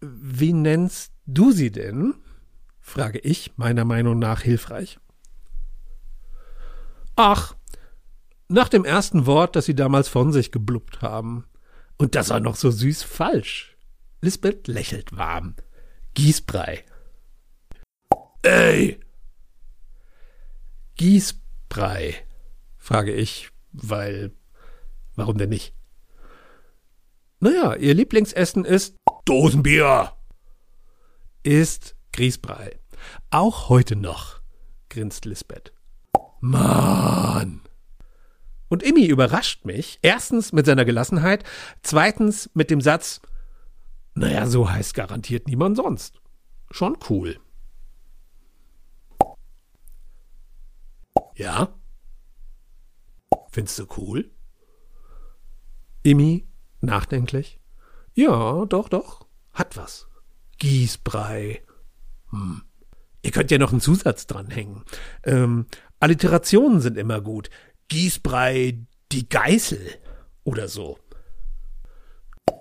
wie 0.00 0.52
nennst 0.52 1.12
du 1.26 1.50
sie 1.50 1.70
denn? 1.70 2.14
frage 2.80 3.18
ich, 3.18 3.56
meiner 3.56 3.84
Meinung 3.84 4.18
nach 4.18 4.42
hilfreich. 4.42 4.98
Ach, 7.16 7.56
nach 8.48 8.68
dem 8.68 8.84
ersten 8.84 9.26
Wort, 9.26 9.56
das 9.56 9.64
sie 9.64 9.74
damals 9.74 10.08
von 10.08 10.32
sich 10.32 10.52
geblubbt 10.52 11.00
haben. 11.02 11.46
Und 11.96 12.14
das 12.14 12.30
war 12.30 12.40
noch 12.40 12.56
so 12.56 12.70
süß 12.70 13.02
falsch. 13.02 13.76
Lisbeth 14.20 14.68
lächelt 14.68 15.16
warm. 15.16 15.54
Gießbrei. 16.14 16.84
Ey! 18.42 19.00
Gießbrei, 20.96 22.14
frage 22.78 23.12
ich, 23.12 23.50
weil. 23.72 24.32
Warum 25.16 25.38
denn 25.38 25.50
nicht? 25.50 25.74
Naja, 27.40 27.74
ihr 27.74 27.94
Lieblingsessen 27.94 28.64
ist 28.64 28.96
Dosenbier! 29.24 30.12
Ist 31.42 31.96
Grießbrei. 32.12 32.78
Auch 33.30 33.68
heute 33.68 33.96
noch, 33.96 34.40
grinst 34.88 35.24
Lisbeth. 35.24 35.72
Mann! 36.40 37.60
Und 38.68 38.82
Immi 38.82 39.06
überrascht 39.06 39.64
mich, 39.64 39.98
erstens 40.02 40.52
mit 40.52 40.66
seiner 40.66 40.84
Gelassenheit, 40.84 41.44
zweitens 41.82 42.50
mit 42.54 42.70
dem 42.70 42.80
Satz, 42.80 43.20
naja, 44.14 44.46
so 44.46 44.70
heißt 44.70 44.94
garantiert 44.94 45.48
niemand 45.48 45.76
sonst. 45.76 46.20
Schon 46.70 46.96
cool. 47.08 47.38
Ja? 51.36 51.74
Findest 53.50 53.78
du 53.78 53.86
cool? 53.96 54.30
Immi, 56.02 56.46
nachdenklich. 56.80 57.60
Ja, 58.14 58.64
doch, 58.66 58.88
doch. 58.88 59.26
Hat 59.52 59.76
was. 59.76 60.06
Gießbrei. 60.58 61.62
Hm. 62.30 62.62
Ihr 63.22 63.30
könnt 63.30 63.50
ja 63.50 63.58
noch 63.58 63.72
einen 63.72 63.80
Zusatz 63.80 64.26
dranhängen. 64.26 64.84
Ähm, 65.24 65.66
Alliterationen 65.98 66.80
sind 66.80 66.98
immer 66.98 67.20
gut. 67.20 67.50
Gießbrei, 67.88 68.78
die 69.12 69.28
Geißel 69.28 69.80
oder 70.44 70.68
so. 70.68 70.98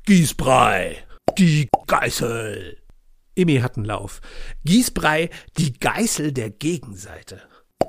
Gießbrei, 0.05 1.05
die 1.37 1.69
Geißel. 1.87 2.77
Emmy 3.35 3.57
hat 3.57 3.77
einen 3.77 3.85
Lauf. 3.85 4.21
Gießbrei, 4.63 5.29
die 5.57 5.73
Geißel 5.73 6.31
der 6.31 6.49
Gegenseite. 6.49 7.41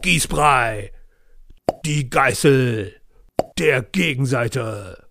Gießbrei, 0.02 0.92
die 1.84 2.08
Geißel 2.08 2.94
der 3.58 3.82
Gegenseite. 3.82 5.08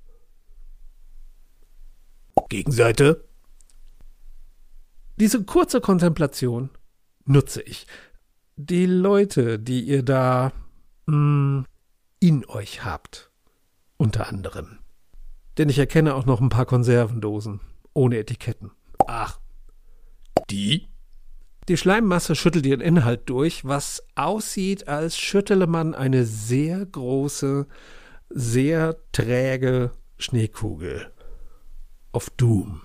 Gegenseite? 2.49 3.27
Diese 5.17 5.43
kurze 5.43 5.81
Kontemplation 5.81 6.69
nutze 7.25 7.61
ich. 7.61 7.87
Die 8.55 8.85
Leute, 8.85 9.57
die 9.57 9.81
ihr 9.81 10.03
da 10.03 10.51
mh, 11.07 11.15
hm, 11.15 11.65
in 12.19 12.45
euch 12.45 12.85
habt, 12.85 13.31
unter 13.97 14.27
anderem. 14.27 14.79
Denn 15.57 15.69
ich 15.69 15.79
erkenne 15.79 16.15
auch 16.15 16.25
noch 16.25 16.41
ein 16.41 16.49
paar 16.49 16.65
Konservendosen 16.65 17.59
ohne 17.93 18.17
Etiketten. 18.17 18.71
Ach, 19.07 19.39
die? 20.49 20.87
Die 21.67 21.77
Schleimmasse 21.77 22.35
schüttelt 22.35 22.65
ihren 22.65 22.81
Inhalt 22.81 23.29
durch, 23.29 23.63
was 23.65 24.03
aussieht, 24.15 24.87
als 24.87 25.17
schüttele 25.17 25.65
man 25.65 25.95
eine 25.95 26.25
sehr 26.25 26.85
große, 26.85 27.67
sehr 28.29 28.97
träge 29.13 29.91
Schneekugel. 30.17 31.11
Auf 32.11 32.29
Doom. 32.31 32.81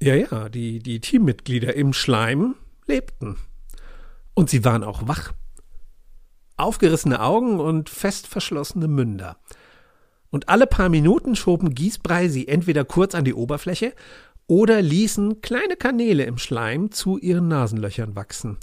Ja, 0.00 0.14
ja, 0.14 0.48
die, 0.48 0.78
die 0.78 1.00
Teammitglieder 1.00 1.74
im 1.74 1.92
Schleim 1.92 2.54
lebten. 2.86 3.36
Und 4.34 4.50
sie 4.50 4.64
waren 4.64 4.84
auch 4.84 5.08
wach. 5.08 5.32
Aufgerissene 6.56 7.20
Augen 7.20 7.60
und 7.60 7.90
fest 7.90 8.26
verschlossene 8.26 8.88
Münder. 8.88 9.36
Und 10.36 10.50
alle 10.50 10.66
paar 10.66 10.90
Minuten 10.90 11.34
schoben 11.34 11.74
Gießbrei 11.74 12.28
sie 12.28 12.46
entweder 12.46 12.84
kurz 12.84 13.14
an 13.14 13.24
die 13.24 13.32
Oberfläche 13.32 13.94
oder 14.46 14.82
ließen 14.82 15.40
kleine 15.40 15.76
Kanäle 15.76 16.24
im 16.24 16.36
Schleim 16.36 16.90
zu 16.90 17.16
ihren 17.16 17.48
Nasenlöchern 17.48 18.16
wachsen. 18.16 18.58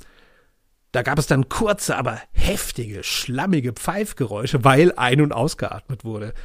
Da 0.92 1.02
gab 1.02 1.18
es 1.18 1.26
dann 1.26 1.50
kurze, 1.50 1.98
aber 1.98 2.22
heftige, 2.32 3.04
schlammige 3.04 3.74
Pfeifgeräusche, 3.74 4.64
weil 4.64 4.92
ein- 4.98 5.22
und 5.22 5.32
ausgeatmet 5.32 6.06
wurde. 6.06 6.36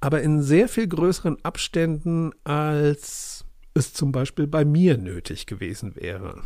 Aber 0.00 0.20
in 0.20 0.42
sehr 0.42 0.68
viel 0.68 0.86
größeren 0.86 1.42
Abständen, 1.42 2.32
als 2.44 3.46
es 3.72 3.94
zum 3.94 4.12
Beispiel 4.12 4.46
bei 4.46 4.66
mir 4.66 4.98
nötig 4.98 5.46
gewesen 5.46 5.96
wäre. 5.96 6.42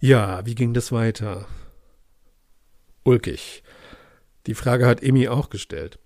Ja, 0.00 0.44
wie 0.46 0.56
ging 0.56 0.74
das 0.74 0.90
weiter? 0.90 1.46
Ulkig. 3.04 3.62
Die 4.46 4.54
Frage 4.54 4.86
hat 4.86 5.02
Emmy 5.02 5.28
auch 5.28 5.50
gestellt. 5.50 5.98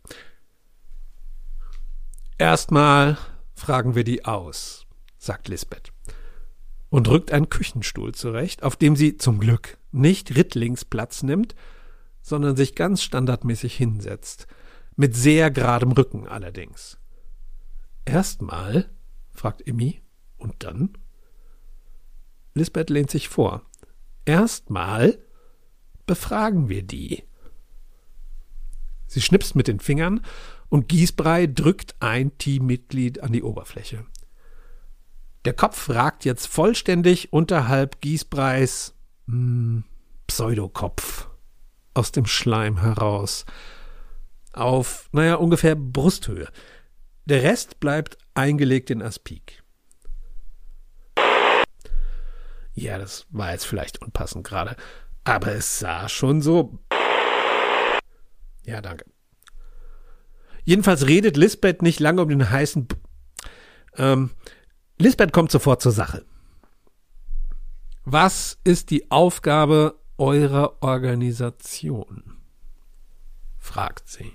Erstmal 2.38 3.16
fragen 3.54 3.94
wir 3.94 4.04
die 4.04 4.24
aus, 4.24 4.86
sagt 5.18 5.48
Lisbeth 5.48 5.92
und 6.90 7.08
rückt 7.08 7.32
einen 7.32 7.48
Küchenstuhl 7.48 8.14
zurecht, 8.14 8.62
auf 8.62 8.76
dem 8.76 8.96
sie 8.96 9.16
zum 9.16 9.40
Glück 9.40 9.78
nicht 9.92 10.36
Rittlings 10.36 10.84
Platz 10.84 11.22
nimmt, 11.22 11.54
sondern 12.22 12.56
sich 12.56 12.74
ganz 12.74 13.02
standardmäßig 13.02 13.74
hinsetzt, 13.74 14.46
mit 14.96 15.14
sehr 15.14 15.50
geradem 15.50 15.92
Rücken 15.92 16.26
allerdings. 16.26 16.98
Erstmal, 18.04 18.90
fragt 19.30 19.66
Emmy, 19.66 20.02
und 20.38 20.54
dann? 20.64 20.96
Lisbeth 22.54 22.90
lehnt 22.90 23.10
sich 23.10 23.28
vor. 23.28 23.62
Erstmal 24.24 25.18
befragen 26.06 26.68
wir 26.68 26.82
die. 26.82 27.24
Sie 29.06 29.20
schnipst 29.20 29.54
mit 29.54 29.68
den 29.68 29.80
Fingern 29.80 30.24
und 30.68 30.88
Gießbrei 30.88 31.46
drückt 31.46 31.94
ein 32.00 32.36
Teammitglied 32.38 33.22
an 33.22 33.32
die 33.32 33.42
Oberfläche. 33.42 34.04
Der 35.44 35.52
Kopf 35.52 35.88
ragt 35.90 36.24
jetzt 36.24 36.46
vollständig 36.46 37.32
unterhalb 37.32 38.00
Gießbreis 38.00 38.94
hm, 39.26 39.84
Pseudokopf 40.26 41.28
aus 41.94 42.12
dem 42.12 42.26
Schleim 42.26 42.80
heraus. 42.80 43.46
Auf, 44.52 45.08
naja, 45.12 45.36
ungefähr 45.36 45.76
Brusthöhe. 45.76 46.48
Der 47.26 47.42
Rest 47.42 47.80
bleibt 47.80 48.18
eingelegt 48.34 48.90
in 48.90 49.02
Aspik. 49.02 49.62
Ja, 52.74 52.98
das 52.98 53.26
war 53.30 53.52
jetzt 53.52 53.66
vielleicht 53.66 54.02
unpassend 54.02 54.46
gerade, 54.46 54.76
aber 55.26 55.56
es 55.56 55.80
sah 55.80 56.08
schon 56.08 56.40
so. 56.40 56.78
Ja, 58.64 58.80
danke. 58.80 59.04
Jedenfalls 60.64 61.06
redet 61.06 61.36
Lisbeth 61.36 61.82
nicht 61.82 62.00
lange 62.00 62.22
um 62.22 62.28
den 62.28 62.48
heißen. 62.48 62.86
B 62.86 62.94
ähm, 63.96 64.30
Lisbeth 64.98 65.32
kommt 65.32 65.50
sofort 65.50 65.82
zur 65.82 65.92
Sache. 65.92 66.24
Was 68.04 68.58
ist 68.64 68.90
die 68.90 69.10
Aufgabe 69.10 69.98
eurer 70.16 70.80
Organisation? 70.80 72.38
fragt 73.58 74.08
sie. 74.08 74.32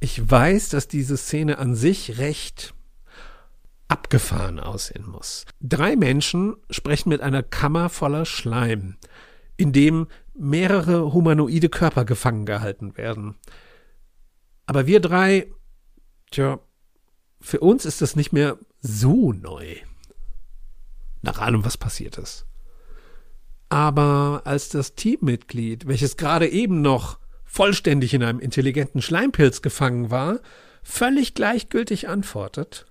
Ich 0.00 0.30
weiß, 0.30 0.70
dass 0.70 0.88
diese 0.88 1.18
Szene 1.18 1.58
an 1.58 1.74
sich 1.74 2.18
recht 2.18 2.74
abgefahren 3.88 4.60
aussehen 4.60 5.06
muss. 5.08 5.46
Drei 5.60 5.96
Menschen 5.96 6.56
sprechen 6.70 7.08
mit 7.08 7.20
einer 7.20 7.42
Kammer 7.42 7.88
voller 7.88 8.26
Schleim, 8.26 8.96
in 9.56 9.72
dem 9.72 10.06
mehrere 10.34 11.12
humanoide 11.12 11.68
Körper 11.68 12.04
gefangen 12.04 12.46
gehalten 12.46 12.96
werden. 12.96 13.36
Aber 14.66 14.86
wir 14.86 15.00
drei, 15.00 15.50
tja, 16.30 16.60
für 17.40 17.60
uns 17.60 17.84
ist 17.84 18.02
das 18.02 18.14
nicht 18.14 18.32
mehr 18.32 18.58
so 18.80 19.32
neu. 19.32 19.76
Nach 21.22 21.38
allem, 21.38 21.64
was 21.64 21.76
passiert 21.76 22.18
ist. 22.18 22.46
Aber 23.68 24.42
als 24.44 24.68
das 24.68 24.94
Teammitglied, 24.94 25.88
welches 25.88 26.16
gerade 26.16 26.48
eben 26.48 26.80
noch 26.80 27.18
vollständig 27.44 28.14
in 28.14 28.22
einem 28.22 28.40
intelligenten 28.40 29.02
Schleimpilz 29.02 29.62
gefangen 29.62 30.10
war, 30.10 30.40
völlig 30.82 31.34
gleichgültig 31.34 32.08
antwortet, 32.08 32.86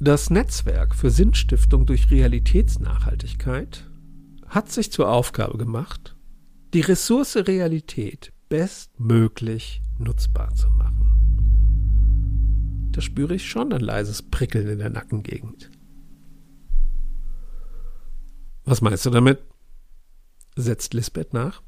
das 0.00 0.30
Netzwerk 0.30 0.94
für 0.94 1.10
Sinnstiftung 1.10 1.84
durch 1.84 2.10
Realitätsnachhaltigkeit 2.10 3.86
hat 4.46 4.72
sich 4.72 4.90
zur 4.90 5.10
Aufgabe 5.10 5.58
gemacht, 5.58 6.16
die 6.72 6.80
Ressource 6.80 7.36
Realität 7.36 8.32
bestmöglich 8.48 9.82
nutzbar 9.98 10.54
zu 10.54 10.70
machen. 10.70 12.88
Da 12.92 13.02
spüre 13.02 13.34
ich 13.34 13.48
schon 13.48 13.74
ein 13.74 13.82
leises 13.82 14.22
Prickeln 14.22 14.68
in 14.68 14.78
der 14.78 14.88
Nackengegend. 14.88 15.70
Was 18.64 18.80
meinst 18.80 19.04
du 19.04 19.10
damit? 19.10 19.40
setzt 20.56 20.94
Lisbeth 20.94 21.34
nach. 21.34 21.62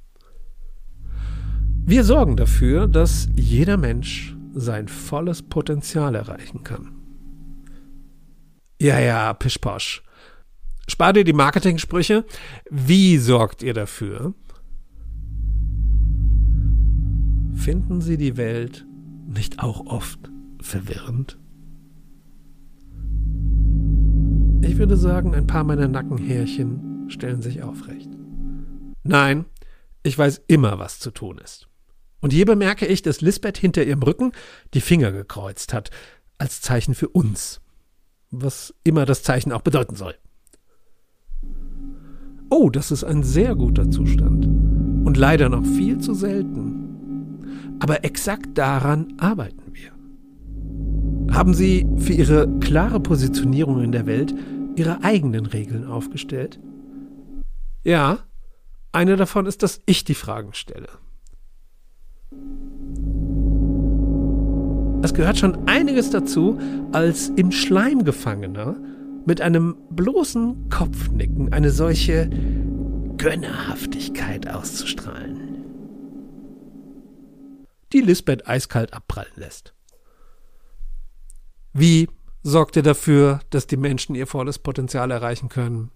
Wir 1.84 2.04
sorgen 2.04 2.36
dafür, 2.36 2.88
dass 2.88 3.28
jeder 3.34 3.76
Mensch 3.76 4.34
sein 4.54 4.88
volles 4.88 5.42
Potenzial 5.42 6.14
erreichen 6.14 6.64
kann. 6.64 7.01
Ja, 8.82 8.98
ja, 8.98 9.32
Pischposch. 9.32 10.02
Spar 10.88 11.12
dir 11.12 11.22
die 11.22 11.32
Marketing-Sprüche. 11.32 12.24
Wie 12.68 13.16
sorgt 13.18 13.62
ihr 13.62 13.74
dafür? 13.74 14.34
Finden 17.54 18.00
Sie 18.00 18.16
die 18.16 18.36
Welt 18.36 18.84
nicht 19.28 19.60
auch 19.60 19.86
oft 19.86 20.18
verwirrend? 20.60 21.38
Ich 24.62 24.76
würde 24.78 24.96
sagen, 24.96 25.32
ein 25.32 25.46
paar 25.46 25.62
meiner 25.62 25.86
Nackenhärchen 25.86 27.08
stellen 27.08 27.40
sich 27.40 27.62
aufrecht. 27.62 28.10
Nein, 29.04 29.44
ich 30.02 30.18
weiß 30.18 30.42
immer, 30.48 30.80
was 30.80 30.98
zu 30.98 31.12
tun 31.12 31.38
ist. 31.38 31.68
Und 32.20 32.32
hier 32.32 32.46
bemerke 32.46 32.86
ich, 32.86 33.02
dass 33.02 33.20
Lisbeth 33.20 33.58
hinter 33.58 33.84
ihrem 33.84 34.02
Rücken 34.02 34.32
die 34.74 34.80
Finger 34.80 35.12
gekreuzt 35.12 35.72
hat, 35.72 35.92
als 36.36 36.60
Zeichen 36.60 36.96
für 36.96 37.10
uns 37.10 37.60
was 38.32 38.74
immer 38.82 39.06
das 39.06 39.22
Zeichen 39.22 39.52
auch 39.52 39.60
bedeuten 39.60 39.94
soll. 39.94 40.14
Oh, 42.50 42.70
das 42.70 42.90
ist 42.90 43.04
ein 43.04 43.22
sehr 43.22 43.54
guter 43.54 43.90
Zustand 43.90 44.46
und 45.06 45.16
leider 45.16 45.48
noch 45.48 45.64
viel 45.64 45.98
zu 45.98 46.14
selten. 46.14 47.76
Aber 47.78 48.04
exakt 48.04 48.58
daran 48.58 49.14
arbeiten 49.18 49.72
wir. 49.72 49.92
Haben 51.34 51.54
Sie 51.54 51.86
für 51.96 52.12
Ihre 52.12 52.48
klare 52.60 53.00
Positionierung 53.00 53.82
in 53.82 53.92
der 53.92 54.06
Welt 54.06 54.34
Ihre 54.76 55.02
eigenen 55.02 55.46
Regeln 55.46 55.86
aufgestellt? 55.86 56.58
Ja, 57.84 58.18
eine 58.92 59.16
davon 59.16 59.46
ist, 59.46 59.62
dass 59.62 59.80
ich 59.86 60.04
die 60.04 60.14
Fragen 60.14 60.52
stelle. 60.54 60.88
Es 65.02 65.14
gehört 65.14 65.36
schon 65.36 65.66
einiges 65.66 66.10
dazu, 66.10 66.60
als 66.92 67.28
im 67.30 67.50
Schleim 67.50 68.04
Gefangener 68.04 68.76
mit 69.26 69.40
einem 69.40 69.76
bloßen 69.90 70.68
Kopfnicken 70.70 71.52
eine 71.52 71.70
solche 71.70 72.30
Gönnerhaftigkeit 73.16 74.48
auszustrahlen. 74.48 75.64
Die 77.92 78.00
Lisbeth 78.00 78.46
eiskalt 78.48 78.94
abprallen 78.94 79.32
lässt. 79.34 79.74
Wie 81.72 82.08
sorgt 82.44 82.76
ihr 82.76 82.82
dafür, 82.82 83.40
dass 83.50 83.66
die 83.66 83.76
Menschen 83.76 84.14
ihr 84.14 84.28
volles 84.28 84.60
Potenzial 84.60 85.10
erreichen 85.10 85.48
können? 85.48 85.90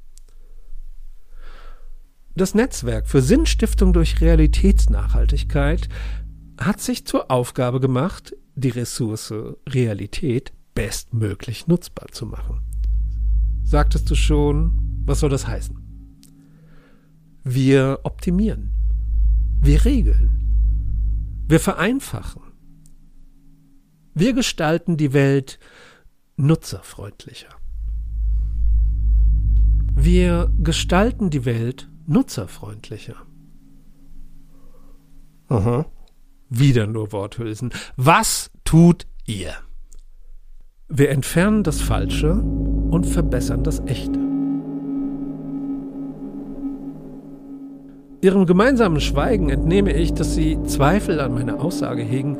Das 2.34 2.54
Netzwerk 2.54 3.06
für 3.06 3.22
Sinnstiftung 3.22 3.92
durch 3.92 4.20
Realitätsnachhaltigkeit 4.20 5.88
hat 6.60 6.80
sich 6.80 7.06
zur 7.06 7.30
Aufgabe 7.30 7.80
gemacht, 7.80 8.34
die 8.56 8.70
Ressource 8.70 9.32
Realität 9.68 10.52
bestmöglich 10.74 11.66
nutzbar 11.68 12.08
zu 12.10 12.26
machen. 12.26 12.60
Sagtest 13.62 14.10
du 14.10 14.14
schon, 14.14 15.02
was 15.04 15.20
soll 15.20 15.30
das 15.30 15.46
heißen? 15.46 15.76
Wir 17.44 18.00
optimieren. 18.02 18.72
Wir 19.60 19.84
regeln. 19.84 21.44
Wir 21.48 21.60
vereinfachen. 21.60 22.42
Wir 24.14 24.32
gestalten 24.32 24.96
die 24.96 25.12
Welt 25.12 25.58
nutzerfreundlicher. 26.36 27.50
Wir 29.94 30.52
gestalten 30.58 31.30
die 31.30 31.44
Welt 31.44 31.88
nutzerfreundlicher. 32.06 33.16
Aha. 35.48 35.86
Wieder 36.48 36.86
nur 36.86 37.12
Worthülsen. 37.12 37.70
Was 37.96 38.50
tut 38.64 39.06
ihr? 39.26 39.52
Wir 40.88 41.10
entfernen 41.10 41.64
das 41.64 41.80
Falsche 41.80 42.34
und 42.34 43.04
verbessern 43.04 43.64
das 43.64 43.80
Echte. 43.86 44.20
Ihrem 48.22 48.46
gemeinsamen 48.46 49.00
Schweigen 49.00 49.50
entnehme 49.50 49.92
ich, 49.92 50.14
dass 50.14 50.34
Sie 50.34 50.58
Zweifel 50.64 51.20
an 51.20 51.34
meiner 51.34 51.60
Aussage 51.60 52.02
hegen 52.02 52.38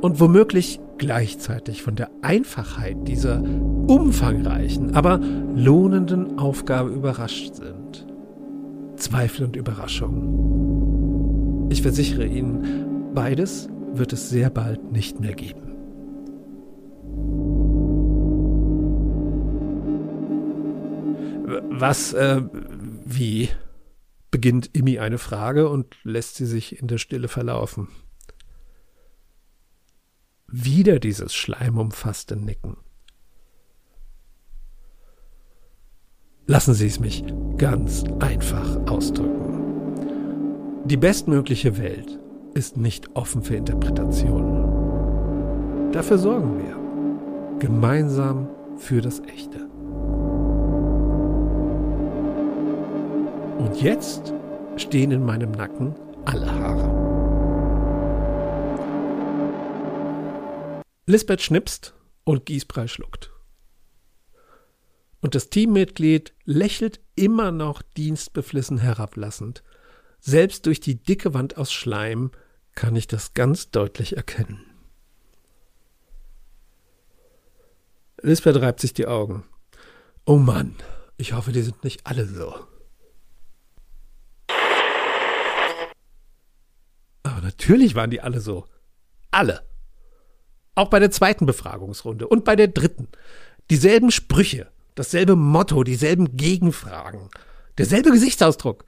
und 0.00 0.20
womöglich 0.20 0.78
gleichzeitig 0.98 1.82
von 1.82 1.96
der 1.96 2.10
Einfachheit 2.22 3.08
dieser 3.08 3.42
umfangreichen, 3.86 4.94
aber 4.94 5.18
lohnenden 5.54 6.38
Aufgabe 6.38 6.90
überrascht 6.90 7.54
sind. 7.54 8.06
Zweifel 8.96 9.46
und 9.46 9.56
Überraschung. 9.56 11.68
Ich 11.70 11.82
versichere 11.82 12.26
Ihnen, 12.26 12.89
beides 13.14 13.68
wird 13.92 14.12
es 14.12 14.30
sehr 14.30 14.50
bald 14.50 14.92
nicht 14.92 15.20
mehr 15.20 15.34
geben. 15.34 15.70
Was, 21.70 22.12
äh, 22.12 22.42
wie? 23.04 23.48
beginnt 24.30 24.70
Immi 24.74 25.00
eine 25.00 25.18
Frage 25.18 25.68
und 25.68 25.96
lässt 26.04 26.36
sie 26.36 26.46
sich 26.46 26.78
in 26.78 26.86
der 26.86 26.98
Stille 26.98 27.26
verlaufen. 27.26 27.88
Wieder 30.46 31.00
dieses 31.00 31.34
schleimumfasste 31.34 32.36
Nicken. 32.36 32.76
Lassen 36.46 36.74
Sie 36.74 36.86
es 36.86 36.98
mich 36.98 37.24
ganz 37.58 38.04
einfach 38.18 38.76
ausdrücken. 38.86 40.84
Die 40.86 40.96
bestmögliche 40.96 41.78
Welt 41.78 42.18
ist 42.54 42.76
nicht 42.76 43.16
offen 43.16 43.42
für 43.42 43.56
Interpretationen. 43.56 45.90
Dafür 45.92 46.18
sorgen 46.18 46.58
wir 46.58 46.78
gemeinsam 47.58 48.48
für 48.76 49.00
das 49.00 49.20
Echte. 49.20 49.66
Und 53.58 53.82
jetzt 53.82 54.34
stehen 54.76 55.10
in 55.10 55.24
meinem 55.24 55.50
Nacken 55.52 55.94
alle 56.24 56.50
Haare. 56.50 57.00
Lisbeth 61.06 61.42
schnipst 61.42 61.94
und 62.24 62.46
Gießbrei 62.46 62.86
schluckt. 62.86 63.32
Und 65.20 65.34
das 65.34 65.50
Teammitglied 65.50 66.32
lächelt 66.44 67.00
immer 67.14 67.50
noch 67.50 67.82
dienstbeflissen 67.82 68.78
herablassend. 68.78 69.62
Selbst 70.20 70.66
durch 70.66 70.80
die 70.80 71.02
dicke 71.02 71.34
Wand 71.34 71.56
aus 71.56 71.72
Schleim 71.72 72.30
kann 72.74 72.94
ich 72.94 73.06
das 73.06 73.34
ganz 73.34 73.70
deutlich 73.70 74.16
erkennen. 74.16 74.66
Lisbeth 78.22 78.60
reibt 78.60 78.80
sich 78.80 78.92
die 78.92 79.06
Augen. 79.06 79.44
Oh 80.26 80.36
Mann, 80.36 80.76
ich 81.16 81.32
hoffe, 81.32 81.52
die 81.52 81.62
sind 81.62 81.82
nicht 81.84 82.06
alle 82.06 82.26
so. 82.26 82.54
Aber 87.22 87.40
natürlich 87.40 87.94
waren 87.94 88.10
die 88.10 88.20
alle 88.20 88.40
so. 88.40 88.66
Alle. 89.30 89.62
Auch 90.74 90.88
bei 90.90 90.98
der 90.98 91.10
zweiten 91.10 91.46
Befragungsrunde 91.46 92.28
und 92.28 92.44
bei 92.44 92.56
der 92.56 92.68
dritten. 92.68 93.08
Dieselben 93.70 94.10
Sprüche, 94.10 94.70
dasselbe 94.94 95.36
Motto, 95.36 95.82
dieselben 95.82 96.36
Gegenfragen, 96.36 97.30
derselbe 97.78 98.10
Gesichtsausdruck. 98.10 98.84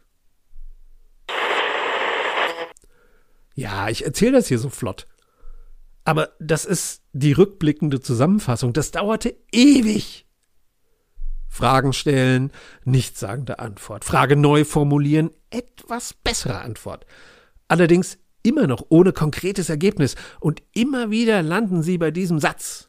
Ja, 3.55 3.89
ich 3.89 4.05
erzähle 4.05 4.33
das 4.33 4.49
hier 4.49 4.59
so 4.59 4.71
flott. 4.71 5.07
Aber 6.05 6.31
das 6.41 6.65
ist 6.65 7.03
die 7.13 7.33
rückblickende 7.33 8.01
Zusammenfassung. 8.01 8.73
Das 8.73 8.91
dauerte 8.91 9.37
ewig. 9.53 10.27
Fragen 11.49 11.93
stellen, 11.93 12.51
nichtssagende 12.85 13.59
Antwort. 13.59 14.05
Frage 14.05 14.37
neu 14.37 14.65
formulieren, 14.65 15.31
etwas 15.51 16.15
bessere 16.15 16.61
Antwort. 16.61 17.07
Allerdings 17.69 18.19
immer 18.43 18.67
noch 18.67 18.87
ohne 18.89 19.13
konkretes 19.13 19.69
Ergebnis. 19.69 20.17
Und 20.41 20.63
immer 20.73 21.11
wieder 21.11 21.43
landen 21.43 21.83
sie 21.83 21.99
bei 21.99 22.11
diesem 22.11 22.39
Satz. 22.39 22.89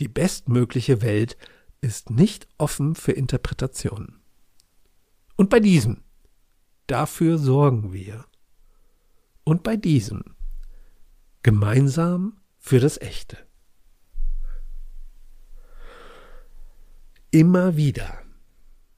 Die 0.00 0.08
bestmögliche 0.08 1.00
Welt 1.00 1.36
ist 1.80 2.10
nicht 2.10 2.48
offen 2.58 2.94
für 2.94 3.12
Interpretationen. 3.12 4.20
Und 5.36 5.48
bei 5.48 5.60
diesem, 5.60 6.02
dafür 6.86 7.38
sorgen 7.38 7.92
wir. 7.92 8.24
Und 9.48 9.62
bei 9.62 9.76
diesem, 9.76 10.24
gemeinsam 11.44 12.40
für 12.58 12.80
das 12.80 13.00
Echte. 13.00 13.38
Immer 17.30 17.76
wieder. 17.76 18.22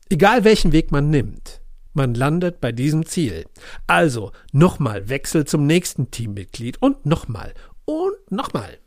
Egal 0.09 0.45
welchen 0.45 0.73
Weg 0.73 0.91
man 0.91 1.11
nimmt, 1.11 1.61
man 1.93 2.15
landet 2.15 2.63
bei 2.63 2.73
diesem 2.73 3.05
Ziel. 3.05 3.45
Also 3.87 4.33
nochmal 4.51 5.11
Wechsel 5.11 5.45
zum 5.45 5.67
nächsten 5.67 6.11
Teammitglied 6.11 6.81
und 6.81 7.05
nochmal 7.05 7.53
und 7.85 8.31
nochmal. 8.31 8.79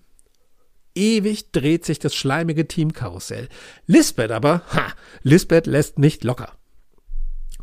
Ewig 0.95 1.51
dreht 1.51 1.85
sich 1.85 1.99
das 1.99 2.15
schleimige 2.15 2.67
Teamkarussell. 2.67 3.49
Lisbeth 3.85 4.31
aber, 4.31 4.63
ha, 4.73 4.93
Lisbeth 5.21 5.67
lässt 5.67 5.99
nicht 5.99 6.23
locker. 6.23 6.57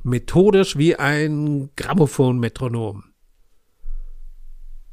Methodisch 0.04 0.78
wie 0.78 0.94
ein 0.94 1.70
Grammophon-Metronom. 1.74 3.02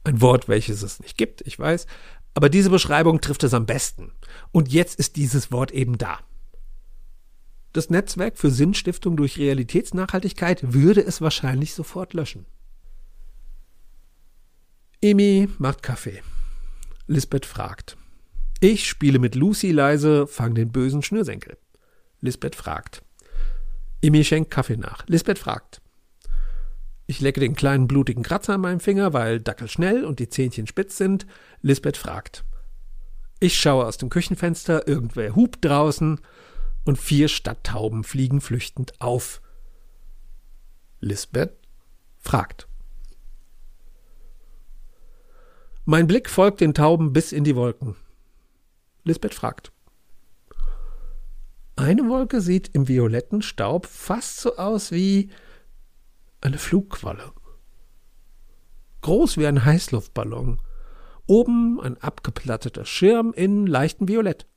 Ein 0.06 0.22
Wort, 0.22 0.48
welches 0.48 0.84
es 0.84 1.00
nicht 1.00 1.18
gibt, 1.18 1.41
ich 1.41 1.58
weiß, 1.58 1.88
aber 2.36 2.50
diese 2.50 2.70
Beschreibung 2.70 3.22
trifft 3.22 3.44
es 3.44 3.56
am 3.56 3.65
besten. 3.65 4.12
Und 4.52 4.72
jetzt 4.72 5.00
ist 5.00 5.15
dieses 5.15 5.52
Wort 5.52 5.72
eben 5.72 5.98
da. 5.98 6.20
Das 7.74 7.89
Netzwerk 7.89 8.38
für 8.38 8.52
Sinnstiftung 8.52 9.18
durch 9.18 9.38
Realitätsnachhaltigkeit 9.39 10.74
würde 10.74 11.02
es 11.02 11.22
wahrscheinlich 11.22 11.74
sofort 11.74 12.13
löschen. 12.13 12.46
Emi 15.02 15.50
macht 15.58 15.82
Kaffee. 15.82 16.22
Lisbeth 17.08 17.46
fragt. 17.46 17.98
Ich 18.60 18.88
spiele 18.88 19.20
mit 19.20 19.36
Lucy 19.36 19.72
leise, 19.72 20.28
fang 20.28 20.54
den 20.56 20.72
bösen 20.72 21.02
Schnürsenkel. 21.02 21.58
Lisbeth 22.22 22.56
fragt. 22.56 23.04
Emi 24.02 24.24
schenkt 24.24 24.52
Kaffee 24.52 24.78
nach. 24.78 25.06
Lisbeth 25.08 25.39
fragt. 25.39 25.82
Ich 27.08 27.22
lecke 27.22 27.39
den 27.39 27.56
kleinen 27.56 27.88
blutigen 27.88 28.24
Kratzer 28.24 28.56
an 28.56 28.62
meinem 28.62 28.80
Finger, 28.80 29.13
weil 29.13 29.39
Dackel 29.39 29.70
schnell 29.70 30.04
und 30.04 30.20
die 30.20 30.30
Zähnchen 30.30 30.68
spitz 30.68 30.98
sind. 30.98 31.28
Lisbeth 31.62 31.98
fragt. 31.98 32.44
Ich 33.39 33.60
schaue 33.60 33.86
aus 33.86 33.98
dem 33.98 34.10
Küchenfenster, 34.10 34.88
irgendwer 34.88 35.36
hupt 35.36 35.63
draußen 35.63 36.20
und 36.86 36.98
vier 36.98 37.28
Stadttauben 37.28 38.04
fliegen 38.04 38.41
flüchtend 38.41 39.00
auf. 39.02 39.41
Lisbeth 41.00 41.54
fragt. 42.18 42.68
Mein 45.84 46.08
Blick 46.08 46.30
folgt 46.30 46.62
den 46.62 46.74
Tauben 46.74 47.13
bis 47.13 47.32
in 47.32 47.44
die 47.44 47.56
Wolken. 47.56 47.96
Lisbeth 49.04 49.36
fragt. 49.36 49.72
Eine 51.76 52.08
Wolke 52.10 52.41
sieht 52.41 52.70
im 52.74 52.88
violetten 52.88 53.44
Staub 53.44 53.86
fast 53.86 54.39
so 54.39 54.58
aus 54.58 54.91
wie 54.91 55.30
eine 56.45 56.58
Flugqualle. 56.58 57.34
Groß 59.01 59.38
wie 59.38 59.47
ein 59.47 59.65
Heißluftballon. 59.65 60.62
Oben 61.27 61.81
ein 61.81 61.97
abgeplatteter 61.97 62.86
Schirm 62.86 63.34
in 63.34 63.65
leichtem 63.65 64.08
Violett. 64.08 64.47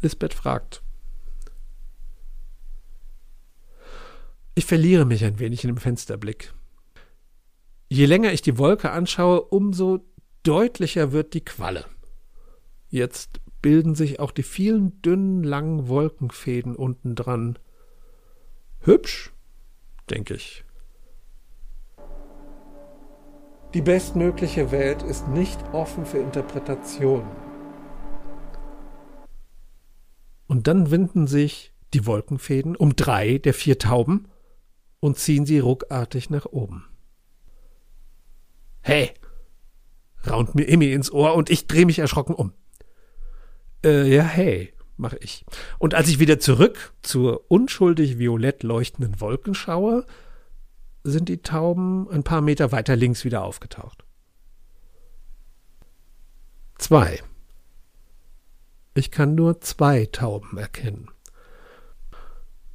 Lisbeth 0.00 0.34
fragt. 0.34 0.82
Ich 4.54 4.64
verliere 4.64 5.04
mich 5.04 5.24
ein 5.24 5.38
wenig 5.38 5.62
in 5.62 5.68
dem 5.68 5.76
Fensterblick. 5.76 6.52
Je 7.88 8.06
länger 8.06 8.32
ich 8.32 8.42
die 8.42 8.58
Wolke 8.58 8.90
anschaue, 8.90 9.42
umso 9.42 10.04
deutlicher 10.42 11.12
wird 11.12 11.34
die 11.34 11.44
Qualle. 11.44 11.84
Jetzt 12.88 13.40
bilden 13.60 13.94
sich 13.94 14.20
auch 14.20 14.30
die 14.30 14.42
vielen 14.42 15.00
dünnen, 15.02 15.42
langen 15.42 15.88
Wolkenfäden 15.88 16.76
unten 16.76 17.14
dran. 17.14 17.58
Hübsch, 18.80 19.32
denke 20.10 20.34
ich. 20.34 20.64
Die 23.74 23.82
bestmögliche 23.82 24.70
Welt 24.70 25.02
ist 25.02 25.28
nicht 25.28 25.58
offen 25.72 26.06
für 26.06 26.18
Interpretationen. 26.18 27.28
Und 30.46 30.66
dann 30.66 30.90
winden 30.90 31.26
sich 31.26 31.74
die 31.92 32.06
Wolkenfäden 32.06 32.76
um 32.76 32.96
drei 32.96 33.36
der 33.36 33.52
vier 33.52 33.78
Tauben 33.78 34.28
und 35.00 35.18
ziehen 35.18 35.44
sie 35.44 35.58
ruckartig 35.58 36.30
nach 36.30 36.46
oben. 36.46 36.86
Hey! 38.80 39.12
raunt 40.28 40.54
mir 40.54 40.66
Emmy 40.66 40.92
ins 40.92 41.12
Ohr 41.12 41.34
und 41.34 41.50
ich 41.50 41.66
drehe 41.66 41.86
mich 41.86 41.98
erschrocken 41.98 42.34
um. 42.34 42.52
Äh, 43.84 44.14
ja, 44.14 44.22
hey, 44.22 44.72
mache 44.96 45.18
ich. 45.18 45.44
Und 45.78 45.94
als 45.94 46.08
ich 46.08 46.18
wieder 46.18 46.38
zurück 46.38 46.92
zur 47.02 47.50
unschuldig 47.50 48.18
violett 48.18 48.62
leuchtenden 48.62 49.20
Wolken 49.20 49.54
schaue, 49.54 50.06
sind 51.10 51.28
die 51.28 51.42
Tauben 51.42 52.08
ein 52.10 52.22
paar 52.22 52.40
Meter 52.40 52.72
weiter 52.72 52.96
links 52.96 53.24
wieder 53.24 53.44
aufgetaucht. 53.44 54.04
Zwei. 56.78 57.20
Ich 58.94 59.10
kann 59.10 59.34
nur 59.34 59.60
zwei 59.60 60.06
Tauben 60.06 60.58
erkennen. 60.58 61.10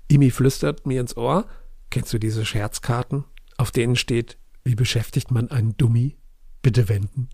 Imi 0.07 0.31
flüstert 0.31 0.85
mir 0.85 1.01
ins 1.01 1.17
Ohr, 1.17 1.47
kennst 1.89 2.13
du 2.13 2.19
diese 2.19 2.45
Scherzkarten, 2.45 3.25
auf 3.57 3.71
denen 3.71 3.95
steht, 3.95 4.37
wie 4.63 4.75
beschäftigt 4.75 5.31
man 5.31 5.49
einen 5.49 5.75
Dummi? 5.77 6.17
Bitte 6.61 6.87
wenden. 6.87 7.29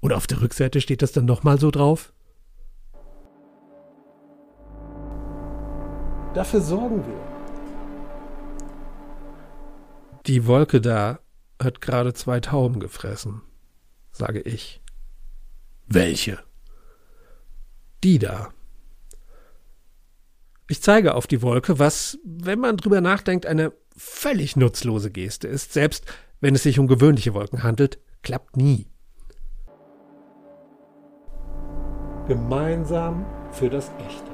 Und 0.00 0.12
auf 0.12 0.26
der 0.26 0.40
Rückseite 0.40 0.80
steht 0.80 1.02
das 1.02 1.12
dann 1.12 1.24
nochmal 1.24 1.58
so 1.58 1.70
drauf? 1.70 2.12
Dafür 6.34 6.60
sorgen 6.60 7.04
wir. 7.04 7.29
Die 10.30 10.46
Wolke 10.46 10.80
da 10.80 11.18
hat 11.60 11.80
gerade 11.80 12.14
zwei 12.14 12.38
Tauben 12.38 12.78
gefressen, 12.78 13.42
sage 14.12 14.38
ich. 14.40 14.80
Welche? 15.88 16.38
Die 18.04 18.20
da. 18.20 18.52
Ich 20.68 20.82
zeige 20.82 21.16
auf 21.16 21.26
die 21.26 21.42
Wolke, 21.42 21.80
was, 21.80 22.16
wenn 22.22 22.60
man 22.60 22.76
drüber 22.76 23.00
nachdenkt, 23.00 23.44
eine 23.44 23.72
völlig 23.96 24.54
nutzlose 24.54 25.10
Geste 25.10 25.48
ist, 25.48 25.72
selbst 25.72 26.04
wenn 26.40 26.54
es 26.54 26.62
sich 26.62 26.78
um 26.78 26.86
gewöhnliche 26.86 27.34
Wolken 27.34 27.64
handelt, 27.64 27.98
klappt 28.22 28.56
nie. 28.56 28.86
Gemeinsam 32.28 33.26
für 33.50 33.68
das 33.68 33.90
Echte. 33.98 34.30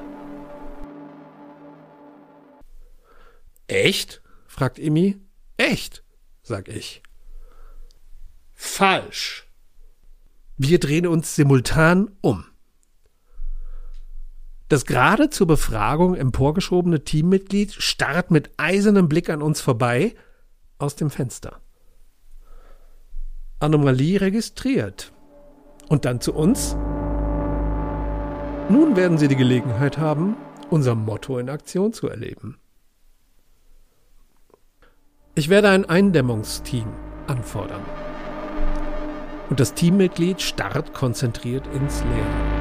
Echt? 3.68 4.20
fragt 4.46 4.78
Imi. 4.78 5.25
Echt? 5.56 6.02
sag 6.42 6.68
ich. 6.68 7.02
Falsch. 8.54 9.46
Wir 10.56 10.78
drehen 10.80 11.06
uns 11.06 11.34
simultan 11.34 12.10
um. 12.20 12.44
Das 14.68 14.84
gerade 14.84 15.30
zur 15.30 15.46
Befragung 15.46 16.14
emporgeschobene 16.14 17.04
Teammitglied 17.04 17.72
starrt 17.72 18.30
mit 18.30 18.50
eisernem 18.56 19.08
Blick 19.08 19.30
an 19.30 19.42
uns 19.42 19.60
vorbei 19.60 20.14
aus 20.78 20.96
dem 20.96 21.10
Fenster. 21.10 21.60
Anomalie 23.60 24.20
registriert. 24.20 25.12
Und 25.88 26.04
dann 26.04 26.20
zu 26.20 26.34
uns. 26.34 26.74
Nun 28.68 28.96
werden 28.96 29.18
Sie 29.18 29.28
die 29.28 29.36
Gelegenheit 29.36 29.98
haben, 29.98 30.36
unser 30.68 30.96
Motto 30.96 31.38
in 31.38 31.48
Aktion 31.48 31.92
zu 31.92 32.08
erleben. 32.08 32.58
Ich 35.38 35.50
werde 35.50 35.68
ein 35.68 35.84
Eindämmungsteam 35.84 36.90
anfordern. 37.26 37.84
Und 39.50 39.60
das 39.60 39.74
Teammitglied 39.74 40.40
starrt 40.40 40.94
konzentriert 40.94 41.66
ins 41.74 42.02
Leere. 42.04 42.56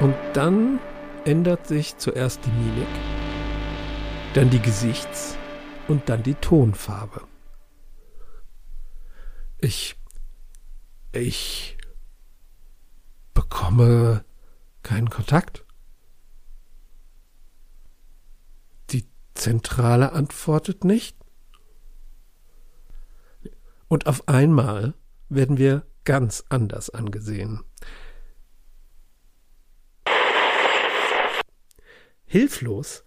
Und 0.00 0.14
dann 0.32 0.80
ändert 1.26 1.66
sich 1.66 1.98
zuerst 1.98 2.40
die 2.46 2.50
Mimik, 2.50 2.88
dann 4.32 4.48
die 4.48 4.62
Gesichts- 4.62 5.36
und 5.86 6.08
dann 6.08 6.22
die 6.22 6.36
Tonfarbe. 6.36 7.20
Ich. 9.58 9.96
Ich 11.12 11.76
bekomme 13.34 14.24
keinen 14.82 15.10
Kontakt. 15.10 15.66
Zentrale 19.38 20.12
antwortet 20.12 20.84
nicht. 20.84 21.16
Und 23.88 24.06
auf 24.06 24.28
einmal 24.28 24.94
werden 25.28 25.56
wir 25.56 25.86
ganz 26.04 26.44
anders 26.48 26.90
angesehen. 26.90 27.64
Hilflos? 32.26 33.04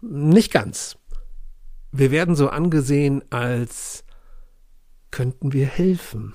Nicht 0.00 0.52
ganz. 0.52 0.96
Wir 1.92 2.10
werden 2.10 2.34
so 2.34 2.48
angesehen, 2.48 3.22
als 3.30 4.04
könnten 5.10 5.52
wir 5.52 5.66
helfen. 5.66 6.34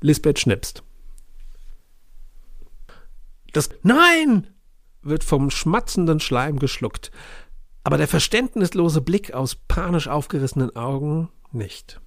Lisbeth 0.00 0.38
schnipst. 0.38 0.84
Das 3.52 3.70
Nein! 3.82 4.53
Wird 5.04 5.24
vom 5.24 5.50
schmatzenden 5.50 6.20
Schleim 6.20 6.58
geschluckt, 6.58 7.10
aber 7.84 7.98
der 7.98 8.08
verständnislose 8.08 9.00
Blick 9.00 9.32
aus 9.34 9.54
panisch 9.54 10.08
aufgerissenen 10.08 10.74
Augen 10.74 11.28
nicht. 11.52 12.00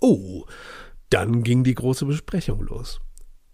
Oh, 0.00 0.44
dann 1.08 1.42
ging 1.42 1.64
die 1.64 1.74
große 1.74 2.04
Besprechung 2.04 2.60
los. 2.60 3.00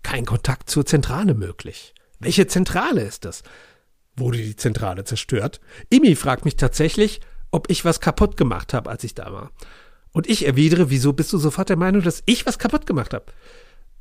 Kein 0.03 0.25
Kontakt 0.25 0.69
zur 0.69 0.85
Zentrale 0.85 1.35
möglich. 1.35 1.95
Welche 2.19 2.47
Zentrale 2.47 3.03
ist 3.03 3.25
das? 3.25 3.43
Wurde 4.17 4.39
die 4.39 4.57
Zentrale 4.57 5.05
zerstört? 5.05 5.61
Imi 5.91 6.17
fragt 6.17 6.45
mich 6.45 6.57
tatsächlich, 6.57 7.21
ob 7.51 7.71
ich 7.71 7.85
was 7.85 8.01
kaputt 8.01 8.37
gemacht 8.37 8.75
habe, 8.75 8.91
als 8.91 9.05
ich 9.05 9.15
da 9.15 9.33
war. 9.33 9.53
Und 10.13 10.29
ich 10.29 10.47
erwidere, 10.47 10.91
wieso 10.91 11.13
bist 11.13 11.33
du 11.33 11.39
sofort 11.39 11.69
der 11.69 11.77
Meinung, 11.77 12.03
dass 12.03 12.23
ich 12.27 12.47
was 12.47 12.59
kaputt 12.59 12.87
gemacht 12.87 13.15
habe? 13.15 13.27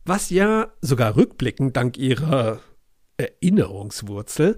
Was 0.06 0.30
ja 0.30 0.72
sogar 0.82 1.15
rückblickend 1.15 1.76
dank 1.78 1.98
ihrer 1.98 2.60
Erinnerungswurzel 3.17 4.58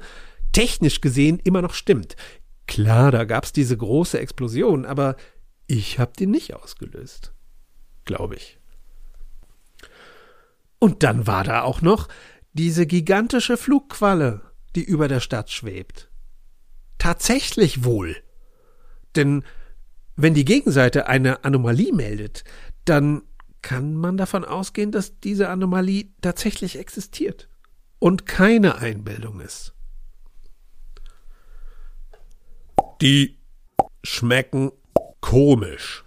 technisch 0.52 1.02
gesehen 1.02 1.40
immer 1.44 1.62
noch 1.62 1.74
stimmt. 1.74 2.16
Klar, 2.68 3.12
da 3.12 3.26
gab's 3.26 3.52
diese 3.52 3.76
große 3.76 4.20
Explosion, 4.20 4.86
aber 4.86 5.16
ich 5.68 6.00
hab 6.00 6.16
die 6.18 6.28
nicht 6.28 6.54
ausgelöst. 6.54 7.34
Glaube 8.06 8.36
ich. 8.36 8.60
Und 10.80 11.04
dann 11.04 11.28
war 11.28 11.44
da 11.44 11.62
auch 11.62 11.82
noch 11.82 12.08
diese 12.54 12.86
gigantische 12.86 13.58
Flugqualle, 13.58 14.42
die 14.76 14.84
über 14.84 15.08
der 15.08 15.20
Stadt 15.20 15.52
schwebt. 15.52 16.10
Tatsächlich 16.98 17.84
wohl. 17.84 18.16
Denn 19.16 19.44
wenn 20.22 20.34
die 20.34 20.46
Gegenseite 20.46 21.08
eine 21.08 21.44
Anomalie 21.44 21.94
meldet, 21.94 22.44
dann 22.86 23.24
kann 23.62 23.96
man 23.96 24.18
davon 24.18 24.46
ausgehen, 24.46 24.92
dass 24.92 25.20
diese 25.20 25.50
Anomalie 25.50 26.10
tatsächlich 26.22 26.78
existiert 26.78 27.50
und 28.00 28.26
keine 28.26 28.76
Einbildung 28.76 29.40
ist. 29.40 29.74
Die 33.02 33.40
schmecken 34.04 34.72
komisch. 35.22 36.04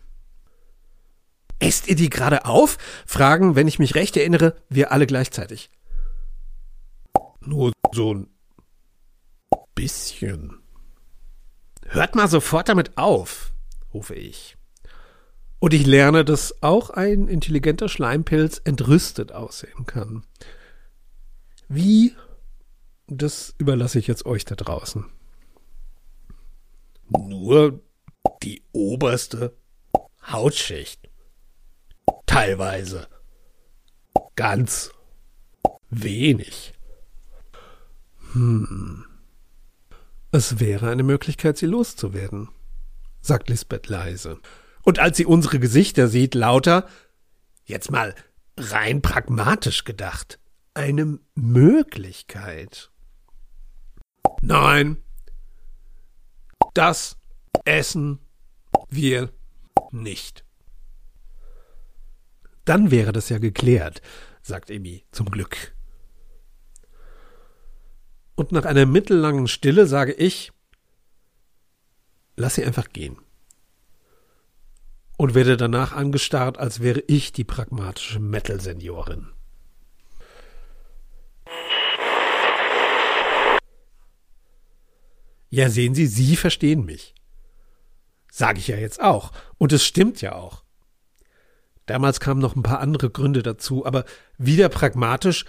Esst 1.59 1.89
ihr 1.89 1.97
die 1.97 2.11
gerade 2.11 2.45
auf? 2.45 2.79
Fragen, 3.07 3.55
wenn 3.57 3.69
ich 3.69 3.79
mich 3.79 3.95
recht 3.95 4.17
erinnere, 4.17 4.57
wir 4.69 4.93
alle 4.93 5.07
gleichzeitig. 5.07 5.71
Nur 7.41 7.73
so 7.93 8.15
ein 8.15 8.29
bisschen. 9.75 10.59
Hört 11.87 12.15
mal 12.15 12.29
sofort 12.29 12.69
damit 12.69 12.97
auf 12.97 13.54
rufe 13.95 14.15
ich. 14.15 14.57
Und 15.59 15.73
ich 15.73 15.87
lerne, 15.87 16.25
dass 16.25 16.63
auch 16.63 16.91
ein 16.91 17.27
intelligenter 17.29 17.89
Schleimpilz 17.89 18.61
entrüstet 18.65 19.33
aussehen 19.33 19.87
kann. 19.87 20.25
Wie? 21.69 22.15
Das 23.07 23.55
überlasse 23.59 23.99
ich 23.99 24.07
jetzt 24.07 24.27
euch 24.27 24.45
da 24.45 24.57
draußen. 24.57 25.07
Nur 27.09 27.81
die 28.43 28.63
oberste 28.73 29.57
Hautschicht. 30.31 31.09
Teilweise. 32.27 33.09
Ganz 34.37 34.91
wenig. 35.89 36.75
Hm. 38.33 39.05
Es 40.33 40.59
wäre 40.59 40.91
eine 40.91 41.05
Möglichkeit, 41.05 41.57
sie 41.57 41.67
loszuwerden, 41.67 42.49
sagt 43.25 43.49
Lisbeth 43.49 43.89
leise. 43.89 44.39
Und 44.83 44.99
als 44.99 45.17
sie 45.17 45.27
unsere 45.27 45.59
Gesichter 45.59 46.09
sieht, 46.09 46.35
lauter, 46.35 46.87
jetzt 47.65 47.91
mal 47.91 48.15
rein 48.57 49.03
pragmatisch 49.03 49.85
gedacht, 49.85 50.39
eine 50.75 51.19
Möglichkeit. 51.35 52.91
Nein, 54.43 55.03
das 56.75 57.17
essen 57.65 58.19
wir 58.91 59.33
nicht. 59.91 60.45
Dann 62.65 62.91
wäre 62.91 63.13
das 63.13 63.29
ja 63.29 63.39
geklärt, 63.39 64.03
sagt 64.43 64.71
Emi, 64.71 65.05
zum 65.13 65.31
Glück. 65.31 65.75
Und 68.35 68.53
nach 68.53 68.65
einer 68.65 68.87
mittellangen 68.87 69.47
Stille 69.47 69.87
sage 69.87 70.13
ich, 70.13 70.53
lass 72.37 72.55
sie 72.55 72.65
einfach 72.65 72.91
gehen. 72.91 73.19
Und 75.17 75.35
werde 75.35 75.57
danach 75.57 75.93
angestarrt, 75.93 76.59
als 76.59 76.81
wäre 76.81 77.01
ich 77.07 77.33
die 77.33 77.45
pragmatische 77.45 78.19
Metal-Seniorin. 78.19 79.29
Ja, 85.51 85.71
sehen 85.71 85.95
Sie, 85.95 86.07
Sie 86.07 86.35
verstehen 86.35 86.85
mich. 86.85 87.15
Sage 88.29 88.59
ich 88.59 88.67
ja 88.67 88.77
jetzt 88.77 89.01
auch. 89.01 89.31
Und 89.57 89.73
es 89.73 89.85
stimmt 89.85 90.21
ja 90.21 90.35
auch. 90.35 90.65
Damals 91.87 92.19
kamen 92.19 92.41
noch 92.41 92.57
ein 92.57 92.65
paar 92.65 92.81
andere 92.81 93.11
Gründe 93.11 93.45
dazu, 93.45 93.87
aber 93.87 94.05
wieder 94.37 94.69
pragmatisch, 94.69 95.45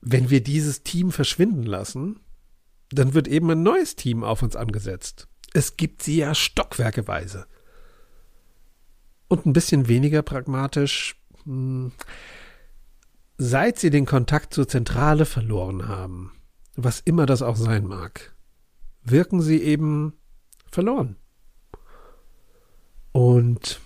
wenn 0.00 0.30
wir 0.30 0.42
dieses 0.42 0.82
Team 0.82 1.12
verschwinden 1.12 1.64
lassen, 1.64 2.20
dann 2.90 3.12
wird 3.12 3.28
eben 3.28 3.50
ein 3.50 3.62
neues 3.62 3.96
Team 3.96 4.24
auf 4.24 4.42
uns 4.42 4.56
angesetzt. 4.56 5.28
Es 5.54 5.76
gibt 5.76 6.02
sie 6.02 6.18
ja 6.18 6.34
stockwerkeweise. 6.34 7.46
Und 9.28 9.46
ein 9.46 9.52
bisschen 9.52 9.88
weniger 9.88 10.22
pragmatisch, 10.22 11.16
hm, 11.44 11.92
seit 13.36 13.78
sie 13.78 13.90
den 13.90 14.06
Kontakt 14.06 14.54
zur 14.54 14.68
Zentrale 14.68 15.26
verloren 15.26 15.88
haben, 15.88 16.32
was 16.76 17.00
immer 17.00 17.26
das 17.26 17.42
auch 17.42 17.56
sein 17.56 17.86
mag, 17.86 18.34
wirken 19.02 19.40
sie 19.40 19.62
eben 19.62 20.14
verloren. 20.70 21.16
Und 23.12 23.80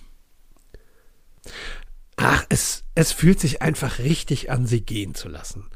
ach, 2.16 2.44
es, 2.48 2.84
es 2.94 3.12
fühlt 3.12 3.40
sich 3.40 3.62
einfach 3.62 3.98
richtig 3.98 4.50
an, 4.50 4.66
sie 4.66 4.82
gehen 4.82 5.14
zu 5.14 5.28
lassen. 5.28 5.70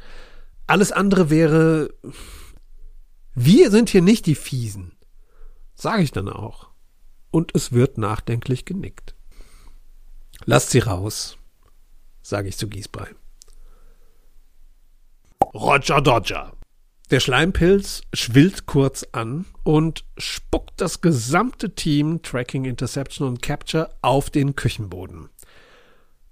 Alles 0.66 0.92
andere 0.92 1.30
wäre, 1.30 1.94
wir 3.34 3.70
sind 3.70 3.88
hier 3.88 4.02
nicht 4.02 4.26
die 4.26 4.34
Fiesen. 4.34 4.95
Sage 5.76 6.02
ich 6.02 6.10
dann 6.10 6.28
auch. 6.28 6.68
Und 7.30 7.54
es 7.54 7.70
wird 7.72 7.98
nachdenklich 7.98 8.64
genickt. 8.64 9.14
Lasst 10.46 10.70
sie 10.70 10.78
raus, 10.80 11.36
sage 12.22 12.48
ich 12.48 12.56
zu 12.56 12.68
Giesbrei. 12.68 13.08
Roger 15.54 16.00
Dodger. 16.00 16.52
Der 17.10 17.20
Schleimpilz 17.20 18.02
schwillt 18.12 18.66
kurz 18.66 19.06
an 19.12 19.44
und 19.62 20.04
spuckt 20.18 20.80
das 20.80 21.02
gesamte 21.02 21.74
Team 21.74 22.22
Tracking, 22.22 22.64
Interception 22.64 23.28
und 23.28 23.42
Capture 23.42 23.94
auf 24.02 24.28
den 24.30 24.56
Küchenboden. 24.56 25.28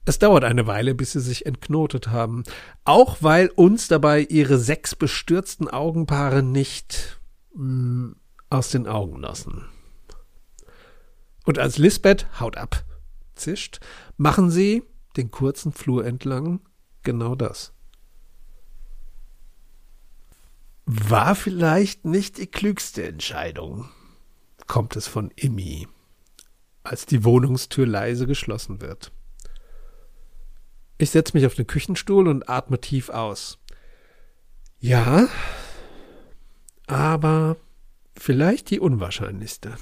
Es 0.05 0.19
dauert 0.19 0.45
eine 0.45 0.67
Weile, 0.67 0.95
bis 0.95 1.13
sie 1.13 1.21
sich 1.21 1.47
entknotet 1.47 2.09
haben, 2.09 2.45
auch 2.85 3.19
weil 3.21 3.49
uns 3.49 3.89
dabei 3.89 4.21
ihre 4.23 4.59
sechs 4.59 4.95
bestürzten 4.95 5.69
Augenpaare 5.69 6.43
nicht 6.43 7.21
mh, 7.55 7.65
mm, 7.65 8.17
aus 8.55 8.71
den 8.71 8.87
Augen 8.87 9.21
lassen. 9.21 9.69
Und 11.45 11.59
als 11.59 11.77
Lisbeth 11.79 12.27
haut 12.41 12.57
ab 12.57 12.85
zischt, 13.35 13.81
machen 14.17 14.51
sie 14.51 14.85
den 15.17 15.31
kurzen 15.31 15.73
Flur 15.73 16.05
entlang 16.07 16.61
genau 17.03 17.35
das. 17.35 17.73
War 20.87 21.35
vielleicht 21.35 22.05
nicht 22.05 22.39
die 22.39 22.47
klügste 22.47 23.07
Entscheidung, 23.07 23.89
kommt 24.67 24.97
es 24.97 25.07
von 25.07 25.31
Immi, 25.35 25.89
als 26.83 27.07
die 27.07 27.25
Wohnungstür 27.25 27.87
leise 27.87 28.27
geschlossen 28.27 28.81
wird. 28.81 29.13
Ich 30.99 31.11
setze 31.11 31.37
mich 31.37 31.47
auf 31.47 31.55
den 31.55 31.67
Küchenstuhl 31.67 32.29
und 32.29 32.49
atme 32.49 32.81
tief 32.81 33.09
aus. 33.09 33.59
Ja, 34.79 35.29
aber 36.87 37.57
vielleicht 38.17 38.71
die 38.71 38.81
unwahrscheinlichste. 38.81 39.77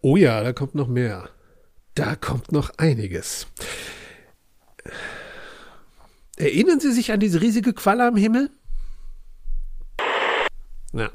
Oh 0.00 0.16
ja, 0.16 0.42
da 0.42 0.52
kommt 0.52 0.74
noch 0.74 0.88
mehr. 0.88 1.30
Da 1.94 2.16
kommt 2.16 2.52
noch 2.52 2.70
einiges. 2.76 3.46
Erinnern 6.36 6.80
Sie 6.80 6.92
sich 6.92 7.12
an 7.12 7.20
diese 7.20 7.40
riesige 7.40 7.72
Qualle 7.72 8.06
am 8.06 8.16
Himmel? 8.16 8.50
Ja. 10.92 11.10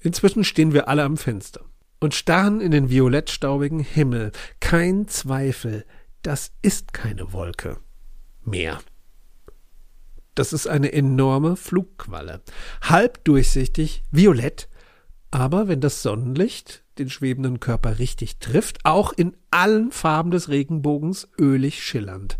Inzwischen 0.00 0.44
stehen 0.44 0.72
wir 0.72 0.88
alle 0.88 1.02
am 1.02 1.16
Fenster 1.16 1.64
und 2.00 2.14
starren 2.14 2.60
in 2.60 2.70
den 2.70 2.90
violettstaubigen 2.90 3.80
Himmel. 3.80 4.32
Kein 4.60 5.08
Zweifel, 5.08 5.84
das 6.22 6.52
ist 6.62 6.92
keine 6.92 7.32
Wolke 7.32 7.78
mehr. 8.42 8.80
Das 10.34 10.52
ist 10.52 10.66
eine 10.66 10.92
enorme 10.92 11.56
Flugqualle, 11.56 12.42
halb 12.80 13.24
durchsichtig, 13.24 14.04
violett, 14.10 14.68
aber 15.30 15.68
wenn 15.68 15.80
das 15.80 16.02
Sonnenlicht 16.02 16.84
den 16.98 17.10
schwebenden 17.10 17.60
Körper 17.60 17.98
richtig 17.98 18.38
trifft, 18.38 18.84
auch 18.84 19.12
in 19.12 19.36
allen 19.50 19.92
Farben 19.92 20.30
des 20.30 20.48
Regenbogens 20.48 21.28
ölig 21.38 21.82
schillernd. 21.82 22.38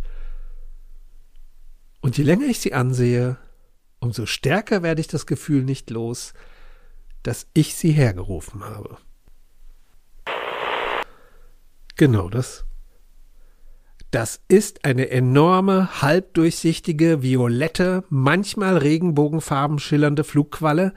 Und 2.01 2.17
je 2.19 2.25
länger 2.25 2.47
ich 2.47 2.61
sie 2.61 2.75
ansehe, 2.75 3.37
umso 4.01 4.27
stärker 4.27 4.83
werde 4.83 5.01
ich 5.01 5.09
das 5.09 5.27
Gefühl 5.27 5.65
nicht 5.65 5.91
los, 5.91 6.35
dass 7.23 7.47
ich 7.53 7.75
sie 7.75 7.93
hergerufen 7.93 8.65
habe. 8.65 8.99
Genau 11.97 12.29
das. 12.29 12.65
Das 14.11 14.41
ist 14.49 14.87
eine 14.87 15.11
enorme, 15.11 16.01
halbdurchsichtige, 16.01 17.23
violette, 17.23 18.05
manchmal 18.09 18.79
regenbogenfarben 18.79 19.79
schillernde 19.79 20.25
Flugqualle 20.25 20.95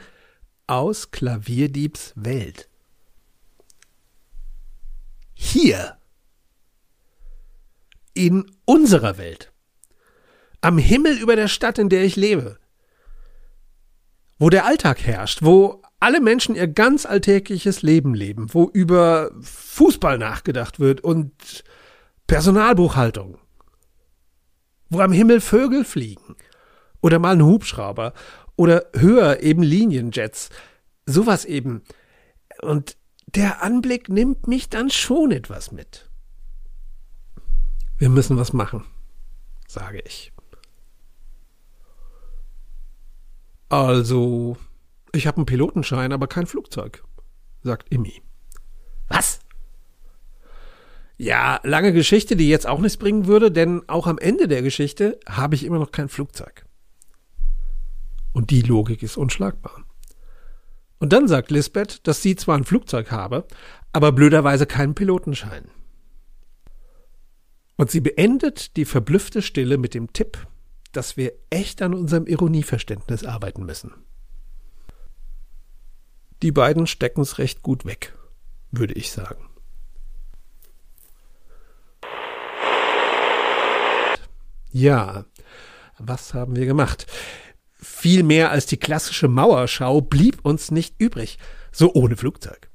aus 0.68 1.12
Klavierdiebs 1.12 2.14
Welt. 2.16 2.70
Hier 5.34 5.98
in 8.14 8.50
unserer 8.64 9.18
Welt, 9.18 9.52
am 10.62 10.78
Himmel 10.78 11.18
über 11.18 11.36
der 11.36 11.48
Stadt, 11.50 11.80
in 11.80 11.90
der 11.90 12.06
ich 12.06 12.16
lebe, 12.16 12.60
wo 14.40 14.50
der 14.50 14.66
Alltag 14.66 15.02
herrscht, 15.04 15.42
wo 15.42 15.82
alle 16.00 16.22
Menschen 16.22 16.56
ihr 16.56 16.68
ganz 16.68 17.06
alltägliches 17.06 17.82
Leben 17.82 18.14
leben, 18.14 18.54
wo 18.54 18.70
über 18.70 19.32
Fußball 19.42 20.18
nachgedacht 20.18 20.80
wird 20.80 21.02
und 21.02 21.64
Personalbuchhaltung, 22.32 23.40
wo 24.90 25.02
am 25.02 25.12
Himmel 25.12 25.42
Vögel 25.42 25.84
fliegen 25.84 26.38
oder 27.02 27.20
mal 27.20 27.34
ein 27.34 27.44
Hubschrauber 27.44 28.14
oder 28.56 28.86
höher 28.94 29.42
eben 29.42 29.64
Linienjets, 29.64 30.50
sowas 31.06 31.44
eben. 31.44 31.84
Und 32.62 32.96
der 33.28 33.62
Anblick 33.62 34.08
nimmt 34.08 34.48
mich 34.48 34.70
dann 34.70 34.90
schon 34.90 35.32
etwas 35.32 35.74
mit. 35.74 36.10
Wir 37.98 38.08
müssen 38.08 38.38
was 38.38 38.54
machen, 38.54 38.86
sage 39.68 40.00
ich. 40.00 40.32
Also, 43.68 44.56
ich 45.12 45.28
habe 45.28 45.36
einen 45.36 45.46
Pilotenschein, 45.46 46.14
aber 46.14 46.28
kein 46.28 46.46
Flugzeug, 46.46 47.04
sagt 47.62 47.92
Immi. 47.92 48.22
Was? 49.10 49.41
Ja, 51.22 51.60
lange 51.62 51.94
Geschichte, 51.94 52.36
die 52.36 52.50
jetzt 52.50 52.66
auch 52.66 52.80
nichts 52.80 52.98
bringen 52.98 53.28
würde, 53.28 53.52
denn 53.52 53.88
auch 53.88 54.08
am 54.08 54.18
Ende 54.18 54.48
der 54.48 54.64
Geschichte 54.64 55.20
habe 55.30 55.54
ich 55.54 55.64
immer 55.64 55.78
noch 55.78 55.92
kein 55.92 56.10
Flugzeug. 56.10 56.66
Und 58.34 58.50
die 58.50 58.64
Logik 58.64 59.04
ist 59.04 59.18
unschlagbar. 59.18 59.86
Und 60.98 61.14
dann 61.14 61.28
sagt 61.28 61.52
Lisbeth, 61.52 62.08
dass 62.08 62.24
sie 62.24 62.36
zwar 62.36 62.58
ein 62.58 62.64
Flugzeug 62.64 63.12
habe, 63.12 63.46
aber 63.94 64.14
blöderweise 64.14 64.66
keinen 64.66 64.96
Pilotenschein. 64.96 65.70
Und 67.78 67.92
sie 67.92 68.02
beendet 68.02 68.76
die 68.76 68.86
verblüffte 68.86 69.44
Stille 69.44 69.78
mit 69.78 69.94
dem 69.94 70.14
Tipp, 70.14 70.48
dass 70.92 71.18
wir 71.18 71.34
echt 71.52 71.84
an 71.84 71.94
unserem 71.94 72.26
Ironieverständnis 72.26 73.26
arbeiten 73.26 73.64
müssen. 73.64 73.94
Die 76.42 76.52
beiden 76.52 76.88
stecken 76.88 77.22
es 77.22 77.38
recht 77.38 77.62
gut 77.62 77.86
weg, 77.86 78.18
würde 78.72 78.96
ich 78.96 79.12
sagen. 79.12 79.51
Ja, 84.72 85.26
was 85.98 86.34
haben 86.34 86.56
wir 86.56 86.66
gemacht? 86.66 87.06
Viel 87.74 88.24
mehr 88.24 88.52
als 88.52 88.66
die 88.66 88.78
klassische 88.78 89.28
Mauerschau 89.28 90.02
blieb 90.02 90.46
uns 90.46 90.72
nicht 90.72 90.96
übrig, 91.00 91.38
so 91.72 91.94
ohne 91.94 92.16
Flugzeug. 92.16 92.70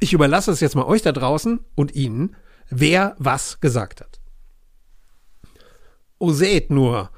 Ich 0.00 0.12
überlasse 0.12 0.50
es 0.50 0.60
jetzt 0.60 0.74
mal 0.74 0.84
euch 0.84 1.02
da 1.02 1.12
draußen 1.12 1.60
und 1.74 1.94
Ihnen, 1.94 2.36
wer 2.68 3.14
was 3.18 3.60
gesagt 3.60 4.00
hat. 4.00 4.20
Oh, 6.18 6.32
seht 6.32 6.70
nur, 6.70 7.10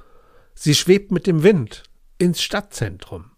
sie 0.54 0.74
schwebt 0.74 1.10
mit 1.10 1.26
dem 1.26 1.42
Wind 1.42 1.82
ins 2.18 2.42
Stadtzentrum. 2.42 3.32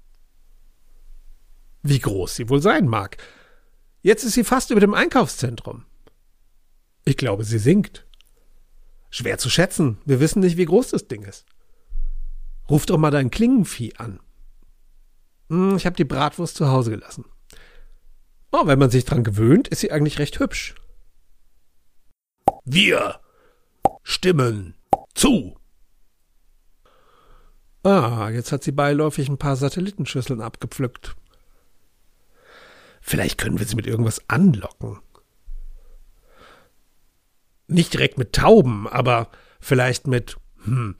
Wie 1.82 1.99
groß 1.99 2.36
sie 2.36 2.49
wohl 2.49 2.61
sein 2.61 2.86
mag. 2.88 3.16
Jetzt 4.03 4.24
ist 4.24 4.34
sie 4.34 4.44
fast 4.44 4.70
über 4.70 4.80
dem 4.80 4.94
Einkaufszentrum. 4.94 5.84
Ich 7.05 7.16
glaube, 7.16 7.44
sie 7.44 7.59
sinkt. 7.59 8.05
Schwer 9.17 9.39
zu 9.39 9.49
schätzen. 9.49 9.97
Wir 10.05 10.21
wissen 10.21 10.41
nicht, 10.41 10.59
wie 10.59 10.67
groß 10.67 10.91
das 10.91 11.09
Ding 11.09 11.23
ist. 11.23 11.47
Ruf 12.69 12.85
doch 12.85 12.99
mal 12.99 13.11
dein 13.11 13.31
Klingenvieh 13.31 13.95
an. 13.97 14.21
Hm, 15.49 15.75
ich 15.79 15.87
habe 15.87 15.97
die 15.97 16.05
Bratwurst 16.05 16.55
zu 16.55 16.69
Hause 16.69 16.91
gelassen. 16.91 17.25
Oh, 18.53 18.67
wenn 18.67 18.79
man 18.79 18.91
sich 18.91 19.07
dran 19.07 19.25
gewöhnt, 19.25 19.69
ist 19.69 19.81
sie 19.81 19.91
eigentlich 19.91 20.19
recht 20.19 20.39
hübsch. 20.39 20.75
Wir 22.67 23.19
stimmen 24.03 24.75
zu. 25.14 25.59
Ah, 27.85 28.29
jetzt 28.29 28.53
hat 28.53 28.64
sie 28.64 28.73
beiläufig 28.73 29.31
ein 29.31 29.39
paar 29.39 29.57
Satellitenschüsseln 29.57 30.43
abgepflückt. 30.43 31.17
Vielleicht 33.01 33.39
können 33.39 33.59
wir 33.59 33.67
sie 33.67 33.77
mit 33.77 33.87
irgendwas 33.87 34.21
anlocken. 34.29 34.99
Nicht 37.69 37.93
direkt 37.93 38.19
mit 38.19 38.33
Tauben, 38.33 38.87
aber 38.89 39.29
vielleicht 39.61 40.07
mit 40.07 40.37
hm, 40.64 40.97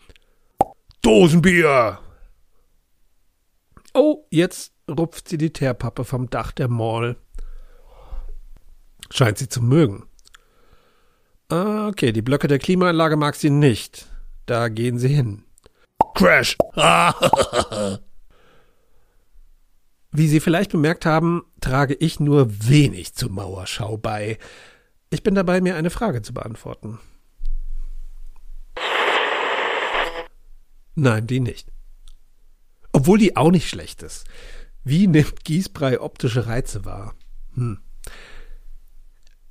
Dosenbier. 1.03 2.01
Oh, 3.95 4.27
jetzt 4.31 4.73
rupft 4.91 5.29
sie 5.29 5.39
die 5.39 5.53
Teerpappe 5.53 6.05
vom 6.05 6.29
Dach 6.29 6.53
der 6.53 6.69
Mall. 6.69 7.17
Scheint 9.11 9.39
sie 9.39 9.49
zu 9.49 9.63
mögen. 9.63 10.05
Ah, 11.49 11.87
okay, 11.87 12.11
die 12.13 12.23
Blöcke 12.23 12.49
der 12.49 12.59
Klimaanlage 12.59 13.17
mag 13.17 13.37
sie 13.37 13.51
nicht. 13.51 14.07
Da 14.47 14.69
gehen 14.69 14.99
sie 14.99 15.09
hin. 15.09 15.45
Crash! 16.15 16.57
Wie 20.13 20.29
Sie 20.29 20.41
vielleicht 20.41 20.73
bemerkt 20.73 21.05
haben, 21.05 21.45
trage 21.61 21.93
ich 21.93 22.21
nur 22.21 22.49
wenig 22.67 23.15
zur 23.15 23.31
Mauerschau 23.31 23.99
bei. 23.99 24.39
Ich 25.11 25.23
bin 25.23 25.35
dabei, 25.35 25.61
mir 25.61 25.77
eine 25.77 25.91
Frage 25.91 26.23
zu 26.23 26.35
beantworten. 26.35 26.99
Nein, 30.95 31.27
die 31.27 31.41
nicht. 31.41 31.71
Obwohl 32.93 33.19
die 33.19 33.37
auch 33.37 33.51
nicht 33.51 33.69
schlecht 33.69 34.03
ist. 34.03 34.25
Wie 34.83 35.07
nimmt 35.07 35.45
Gießbrei 35.45 36.01
optische 36.01 36.47
Reize 36.47 36.85
wahr? 36.85 37.15
Hm. 37.55 37.81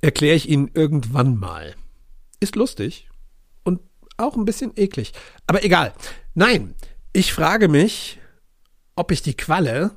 Erkläre 0.00 0.34
ich 0.34 0.48
Ihnen 0.48 0.70
irgendwann 0.74 1.36
mal. 1.36 1.74
Ist 2.40 2.56
lustig 2.56 3.08
und 3.62 3.80
auch 4.16 4.36
ein 4.36 4.44
bisschen 4.44 4.72
eklig. 4.76 5.12
Aber 5.46 5.64
egal. 5.64 5.92
Nein, 6.34 6.74
ich 7.12 7.32
frage 7.32 7.68
mich, 7.68 8.18
ob 8.94 9.10
ich 9.10 9.22
die 9.22 9.36
Qualle. 9.36 9.94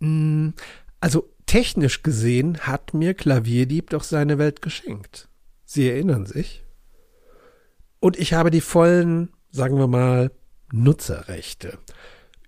Hm, 0.00 0.54
also 1.00 1.32
technisch 1.48 2.04
gesehen 2.04 2.60
hat 2.60 2.94
mir 2.94 3.14
Klavierdieb 3.14 3.90
doch 3.90 4.04
seine 4.04 4.38
Welt 4.38 4.62
geschenkt. 4.62 5.28
Sie 5.64 5.88
erinnern 5.88 6.26
sich? 6.26 6.62
Und 7.98 8.16
ich 8.16 8.34
habe 8.34 8.50
die 8.52 8.60
vollen, 8.60 9.32
sagen 9.50 9.78
wir 9.78 9.88
mal, 9.88 10.30
Nutzerrechte 10.72 11.78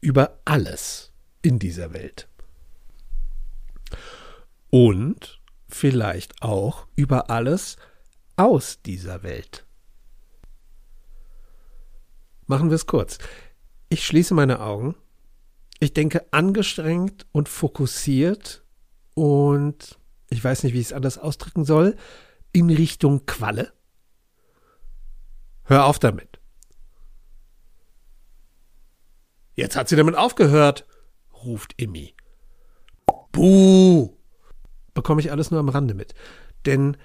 über 0.01 0.39
alles 0.45 1.13
in 1.43 1.59
dieser 1.59 1.93
Welt. 1.93 2.29
Und 4.69 5.41
vielleicht 5.69 6.43
auch 6.43 6.87
über 6.95 7.31
alles 7.31 7.77
aus 8.37 8.83
dieser 8.83 9.23
Welt. 9.23 9.67
Machen 12.47 12.69
wir 12.71 12.77
es 12.77 12.87
kurz. 12.87 13.19
Ich 13.89 14.07
schließe 14.07 14.35
meine 14.35 14.61
Augen. 14.61 14.95
Ich 15.79 15.95
denke 15.95 16.27
angestrengt 16.33 17.27
und 17.33 17.49
fokussiert 17.49 18.60
und 19.21 19.99
ich 20.31 20.43
weiß 20.43 20.63
nicht, 20.63 20.73
wie 20.73 20.81
ich 20.81 20.87
es 20.87 20.93
anders 20.95 21.19
ausdrücken 21.19 21.67
soll, 21.67 21.95
in 22.53 22.71
Richtung 22.71 23.27
Qualle. 23.27 23.71
Hör 25.65 25.85
auf 25.85 25.99
damit. 25.99 26.41
Jetzt 29.57 29.77
hat 29.77 29.91
sie 29.91 29.97
damit 29.97 30.15
aufgehört, 30.15 30.87
ruft 31.45 31.75
Immi. 31.77 32.15
Buh! 33.31 34.17
Bekomme 34.95 35.21
ich 35.21 35.31
alles 35.31 35.51
nur 35.51 35.61
am 35.61 35.69
Rande 35.69 35.93
mit. 35.93 36.15
Denn 36.65 36.97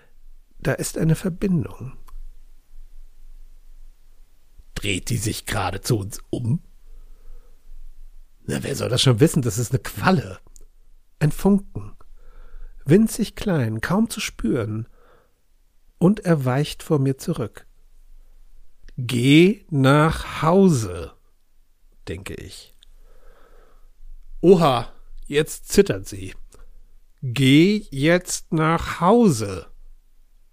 da 0.59 0.71
ist 0.71 0.97
eine 0.97 1.15
Verbindung. 1.15 1.97
Dreht 4.73 5.09
die 5.09 5.17
sich 5.17 5.45
gerade 5.45 5.81
zu 5.81 5.99
uns 5.99 6.21
um? 6.29 6.61
Na, 8.45 8.63
wer 8.63 8.77
soll 8.77 8.87
das 8.87 9.01
schon 9.01 9.19
wissen? 9.19 9.41
Das 9.41 9.57
ist 9.57 9.73
eine 9.73 9.79
Qualle. 9.79 10.39
Ein 11.19 11.33
Funken. 11.33 11.94
Winzig 12.85 13.35
klein, 13.35 13.81
kaum 13.81 14.09
zu 14.09 14.19
spüren. 14.19 14.87
Und 15.97 16.21
er 16.21 16.45
weicht 16.45 16.83
vor 16.83 16.99
mir 16.99 17.17
zurück. 17.17 17.65
Geh 18.97 19.65
nach 19.69 20.41
Hause, 20.41 21.13
denke 22.07 22.35
ich. 22.35 22.73
Oha, 24.41 24.91
jetzt 25.25 25.69
zittert 25.69 26.07
sie. 26.07 26.33
Geh 27.21 27.87
jetzt 27.89 28.53
nach 28.53 29.01
Hause 29.01 29.67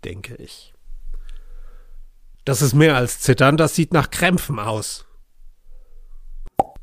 denke 0.05 0.35
ich. 0.37 0.74
Das 2.45 2.62
ist 2.62 2.74
mehr 2.74 2.97
als 2.97 3.20
Zittern, 3.20 3.57
das 3.57 3.74
sieht 3.74 3.93
nach 3.93 4.11
Krämpfen 4.11 4.59
aus. 4.59 5.07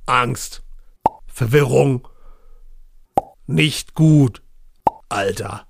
Angst. 0.05 0.63
Verwirrung. 1.27 2.07
Nicht 3.45 3.93
gut. 3.93 4.41
Alter. 5.09 5.67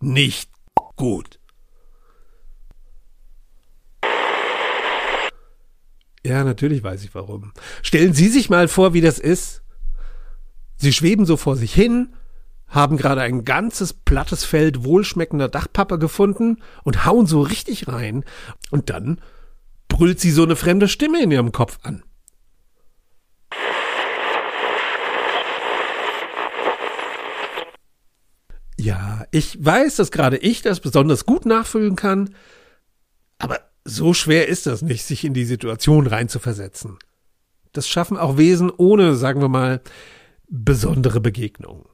Nicht 0.00 0.50
gut. 0.96 1.38
Ja, 6.24 6.44
natürlich 6.44 6.82
weiß 6.82 7.02
ich 7.04 7.14
warum. 7.14 7.52
Stellen 7.82 8.14
Sie 8.14 8.28
sich 8.28 8.50
mal 8.50 8.68
vor, 8.68 8.94
wie 8.94 9.00
das 9.00 9.18
ist. 9.18 9.62
Sie 10.76 10.92
schweben 10.92 11.26
so 11.26 11.36
vor 11.36 11.56
sich 11.56 11.74
hin, 11.74 12.14
haben 12.68 12.96
gerade 12.96 13.22
ein 13.22 13.44
ganzes 13.44 13.92
plattes 13.92 14.44
Feld 14.44 14.84
wohlschmeckender 14.84 15.48
Dachpappe 15.48 15.98
gefunden 15.98 16.62
und 16.84 17.04
hauen 17.04 17.26
so 17.26 17.42
richtig 17.42 17.88
rein. 17.88 18.24
Und 18.70 18.90
dann 18.90 19.20
brüllt 19.88 20.20
sie 20.20 20.30
so 20.30 20.42
eine 20.42 20.56
fremde 20.56 20.88
Stimme 20.88 21.22
in 21.22 21.30
ihrem 21.30 21.52
Kopf 21.52 21.80
an. 21.82 22.02
Ja, 28.80 29.26
ich 29.30 29.62
weiß, 29.62 29.96
dass 29.96 30.10
gerade 30.10 30.38
ich 30.38 30.62
das 30.62 30.80
besonders 30.80 31.26
gut 31.26 31.44
nachfühlen 31.44 31.96
kann, 31.96 32.34
aber 33.36 33.60
so 33.84 34.14
schwer 34.14 34.48
ist 34.48 34.66
das 34.66 34.80
nicht, 34.80 35.04
sich 35.04 35.22
in 35.22 35.34
die 35.34 35.44
Situation 35.44 36.06
reinzuversetzen. 36.06 36.98
Das 37.72 37.86
schaffen 37.86 38.16
auch 38.16 38.38
Wesen 38.38 38.70
ohne, 38.74 39.16
sagen 39.16 39.42
wir 39.42 39.50
mal, 39.50 39.82
besondere 40.48 41.20
Begegnungen. 41.20 41.84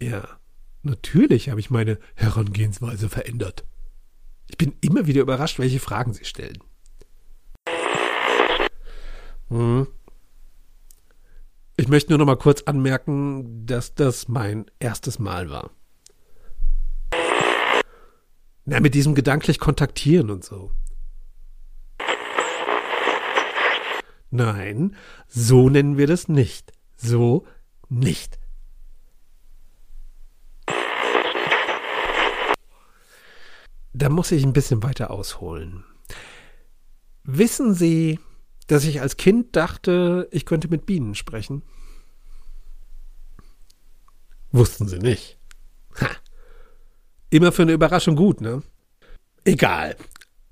Ja, 0.00 0.26
natürlich 0.82 1.50
habe 1.50 1.60
ich 1.60 1.68
meine 1.68 1.98
Herangehensweise 2.14 3.10
verändert. 3.10 3.66
Ich 4.48 4.56
bin 4.56 4.72
immer 4.80 5.06
wieder 5.06 5.20
überrascht, 5.20 5.58
welche 5.58 5.78
Fragen 5.78 6.14
Sie 6.14 6.24
stellen. 6.24 6.58
Hm. 9.50 9.88
Ich 11.76 11.88
möchte 11.88 12.10
nur 12.10 12.18
noch 12.18 12.26
mal 12.26 12.36
kurz 12.36 12.62
anmerken, 12.62 13.66
dass 13.66 13.94
das 13.94 14.28
mein 14.28 14.66
erstes 14.78 15.18
Mal 15.18 15.48
war. 15.50 15.70
Na, 18.64 18.78
mit 18.80 18.94
diesem 18.94 19.14
gedanklich 19.14 19.58
kontaktieren 19.58 20.30
und 20.30 20.44
so. 20.44 20.70
Nein, 24.30 24.96
so 25.28 25.68
nennen 25.68 25.96
wir 25.96 26.06
das 26.06 26.28
nicht. 26.28 26.72
So 26.96 27.46
nicht. 27.88 28.38
Da 33.94 34.08
muss 34.08 34.30
ich 34.32 34.44
ein 34.44 34.54
bisschen 34.54 34.82
weiter 34.82 35.10
ausholen. 35.10 35.84
Wissen 37.24 37.74
Sie, 37.74 38.18
dass 38.72 38.84
ich 38.84 39.02
als 39.02 39.18
Kind 39.18 39.54
dachte, 39.54 40.28
ich 40.30 40.46
könnte 40.46 40.68
mit 40.68 40.86
Bienen 40.86 41.14
sprechen? 41.14 41.62
Wussten 44.50 44.88
sie 44.88 44.98
nicht. 44.98 45.38
Ha. 46.00 46.08
Immer 47.28 47.52
für 47.52 47.62
eine 47.62 47.72
Überraschung 47.72 48.16
gut, 48.16 48.40
ne? 48.40 48.62
Egal. 49.44 49.96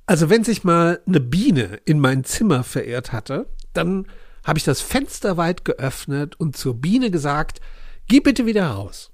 Also 0.04 0.28
wenn 0.28 0.44
sich 0.44 0.64
mal 0.64 1.00
eine 1.06 1.20
Biene 1.20 1.80
in 1.86 1.98
mein 1.98 2.24
Zimmer 2.24 2.62
verirrt 2.62 3.12
hatte, 3.12 3.46
dann 3.72 4.06
habe 4.44 4.58
ich 4.58 4.64
das 4.64 4.82
Fenster 4.82 5.38
weit 5.38 5.64
geöffnet 5.64 6.38
und 6.38 6.58
zur 6.58 6.74
Biene 6.74 7.10
gesagt, 7.10 7.62
geh 8.06 8.20
bitte 8.20 8.44
wieder 8.44 8.66
raus. 8.66 9.12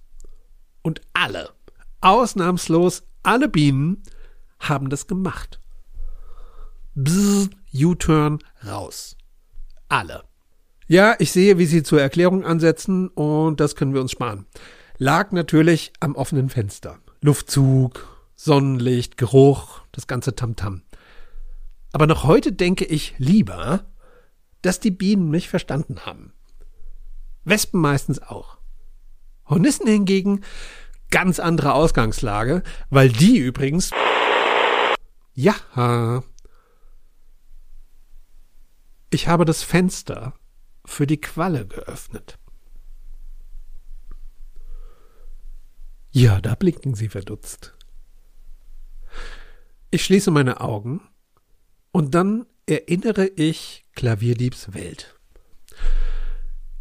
Und 0.82 1.00
alle, 1.12 1.50
ausnahmslos 2.00 3.04
alle 3.22 3.48
Bienen, 3.48 4.02
haben 4.59 4.90
das 4.90 5.07
gemacht. 5.07 5.61
Bzzz, 6.96 7.50
U-Turn, 7.85 8.39
raus. 8.66 9.16
Alle. 9.89 10.24
Ja, 10.89 11.16
ich 11.18 11.33
sehe, 11.33 11.59
wie 11.59 11.66
Sie 11.66 11.83
zur 11.83 12.01
Erklärung 12.01 12.45
ansetzen 12.45 13.09
und 13.09 13.61
das 13.61 13.77
können 13.77 13.95
wir 13.95 14.01
uns 14.01 14.12
sparen. 14.12 14.47
Lag 14.99 15.33
natürlich 15.33 15.93
am 16.01 16.14
offenen 16.14 16.49
Fenster. 16.49 16.99
Luftzug, 17.20 18.07
Sonnenlicht, 18.35 19.16
Geruch, 19.16 19.81
das 19.93 20.07
ganze 20.07 20.35
Tamtam. 20.35 20.74
-Tam. 20.74 20.81
Aber 21.93 22.07
noch 22.07 22.24
heute 22.24 22.53
denke 22.53 22.85
ich 22.85 23.14
lieber, 23.18 23.85
dass 24.62 24.81
die 24.81 24.91
Bienen 24.91 25.31
mich 25.31 25.49
verstanden 25.49 26.05
haben. 26.05 26.33
Wespen 27.45 27.81
meistens 27.81 28.20
auch. 28.20 28.59
Hornissen 29.49 29.87
hingegen 29.87 30.43
ganz 31.11 31.39
andere 31.39 31.72
Ausgangslage, 31.72 32.62
weil 32.91 33.09
die 33.09 33.39
übrigens 33.39 33.93
ja, 35.35 35.55
ich 39.17 39.29
habe 39.29 39.47
das 39.47 39.62
Fenster 39.62 40.35
für 40.85 41.07
die 41.07 41.19
Qualle 41.19 41.67
geöffnet. 41.67 42.39
Ja, 46.11 46.39
da 46.43 46.55
blinken 46.55 46.95
sie 46.95 47.09
verdutzt. 47.09 47.75
Ich 49.91 50.05
schließe 50.05 50.31
meine 50.31 50.61
Augen 50.61 51.01
und 51.93 52.14
dann 52.14 52.45
erinnere 52.67 53.27
ich 53.27 53.87
Klavierdiebs 53.95 54.75
Welt. 54.75 55.19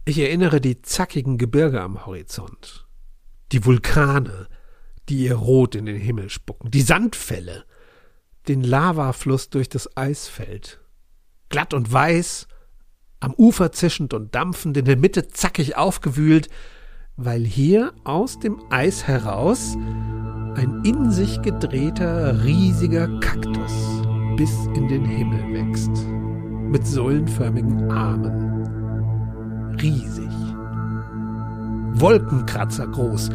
Ich 0.03 0.19
erinnere 0.19 0.59
die 0.59 0.81
zackigen 0.81 1.37
Gebirge 1.37 1.81
am 1.81 2.05
Horizont, 2.05 2.85
die 3.53 3.63
Vulkane, 3.63 4.49
die 5.07 5.23
ihr 5.23 5.35
Rot 5.35 5.73
in 5.73 5.85
den 5.85 6.01
Himmel 6.01 6.29
spucken, 6.29 6.69
die 6.69 6.81
Sandfälle, 6.81 7.63
den 8.49 8.61
Lavafluss 8.61 9.49
durch 9.49 9.69
das 9.69 9.95
Eisfeld, 9.95 10.81
glatt 11.49 11.73
und 11.73 11.91
weiß, 11.91 12.47
am 13.19 13.33
Ufer 13.37 13.71
zischend 13.71 14.13
und 14.13 14.35
dampfend, 14.35 14.77
in 14.77 14.85
der 14.85 14.97
Mitte 14.97 15.27
zackig 15.27 15.77
aufgewühlt, 15.77 16.49
weil 17.17 17.43
hier 17.43 17.93
aus 18.03 18.39
dem 18.39 18.61
Eis 18.69 19.07
heraus 19.07 19.75
ein 20.55 20.81
in 20.83 21.11
sich 21.11 21.41
gedrehter, 21.41 22.43
riesiger 22.43 23.19
Kaktus 23.19 24.01
bis 24.35 24.67
in 24.75 24.87
den 24.87 25.05
Himmel 25.05 25.53
wächst, 25.53 26.05
mit 26.69 26.85
säulenförmigen 26.85 27.89
Armen. 27.89 29.75
Riesig. 29.81 30.29
Wolkenkratzer 31.93 32.87
groß. 32.87 33.29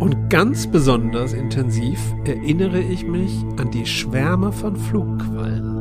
Und 0.00 0.28
ganz 0.28 0.66
besonders 0.66 1.32
intensiv 1.32 1.98
erinnere 2.24 2.80
ich 2.80 3.04
mich 3.04 3.32
an 3.56 3.70
die 3.70 3.86
Schwärme 3.86 4.52
von 4.52 4.76
Flugquallen, 4.76 5.77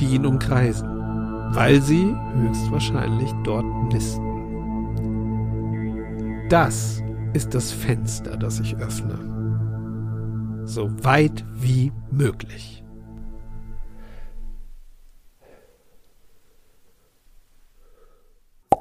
die 0.00 0.14
ihn 0.14 0.26
umkreisen, 0.26 0.88
weil 1.54 1.80
sie 1.82 2.14
höchstwahrscheinlich 2.34 3.30
dort 3.44 3.66
nisten. 3.92 4.30
Das 6.48 7.02
ist 7.32 7.54
das 7.54 7.70
Fenster, 7.70 8.36
das 8.36 8.58
ich 8.60 8.76
öffne. 8.76 10.64
So 10.64 10.90
weit 11.04 11.44
wie 11.54 11.92
möglich. 12.10 12.82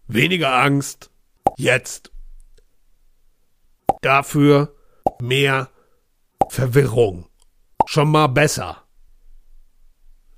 Weniger 0.08 0.56
Angst. 0.56 1.12
Jetzt. 1.58 2.12
Dafür 4.02 4.74
mehr 5.22 5.70
Verwirrung. 6.50 7.28
Schon 7.86 8.10
mal 8.10 8.28
besser. 8.28 8.79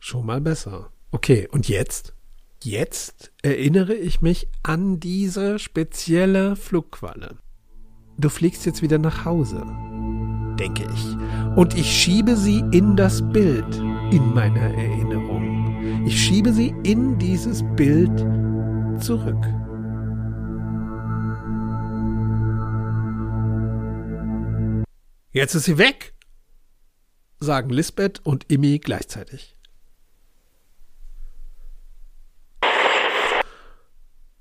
Schon 0.03 0.25
mal 0.25 0.41
besser. 0.41 0.91
Okay, 1.11 1.47
und 1.51 1.69
jetzt? 1.69 2.15
Jetzt 2.63 3.31
erinnere 3.43 3.93
ich 3.93 4.19
mich 4.19 4.47
an 4.63 4.99
diese 4.99 5.59
spezielle 5.59 6.55
Flugqualle. 6.55 7.37
Du 8.17 8.29
fliegst 8.29 8.65
jetzt 8.65 8.81
wieder 8.81 8.97
nach 8.97 9.25
Hause, 9.25 9.63
denke 10.59 10.89
ich. 10.91 11.05
Und 11.55 11.77
ich 11.77 11.85
schiebe 11.85 12.35
sie 12.35 12.63
in 12.71 12.95
das 12.95 13.21
Bild 13.31 13.75
in 14.11 14.33
meiner 14.33 14.73
Erinnerung. 14.73 16.03
Ich 16.07 16.19
schiebe 16.19 16.51
sie 16.51 16.73
in 16.81 17.19
dieses 17.19 17.63
Bild 17.75 18.25
zurück. 18.99 19.45
Jetzt 25.31 25.53
ist 25.53 25.65
sie 25.65 25.77
weg, 25.77 26.15
sagen 27.39 27.69
Lisbeth 27.69 28.19
und 28.25 28.51
Immi 28.51 28.79
gleichzeitig. 28.79 29.60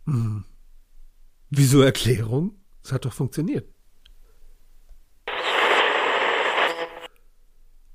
Hm. 0.07 0.45
Wieso 1.51 1.83
Erklärung? 1.83 2.55
Es 2.83 2.93
hat 2.93 3.05
doch 3.05 3.13
funktioniert. 3.13 3.73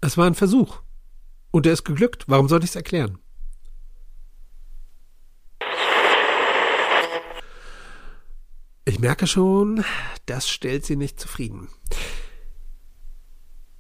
Es 0.01 0.17
war 0.17 0.27
ein 0.27 0.35
Versuch. 0.35 0.81
Und 1.51 1.65
er 1.65 1.73
ist 1.73 1.83
geglückt. 1.83 2.25
Warum 2.27 2.47
soll 2.47 2.63
ich 2.63 2.69
es 2.69 2.75
erklären? 2.75 3.17
Ich 8.87 8.99
merke 8.99 9.25
schon, 9.25 9.83
das 10.27 10.47
stellt 10.47 10.85
sie 10.85 10.95
nicht 10.95 11.19
zufrieden. 11.19 11.69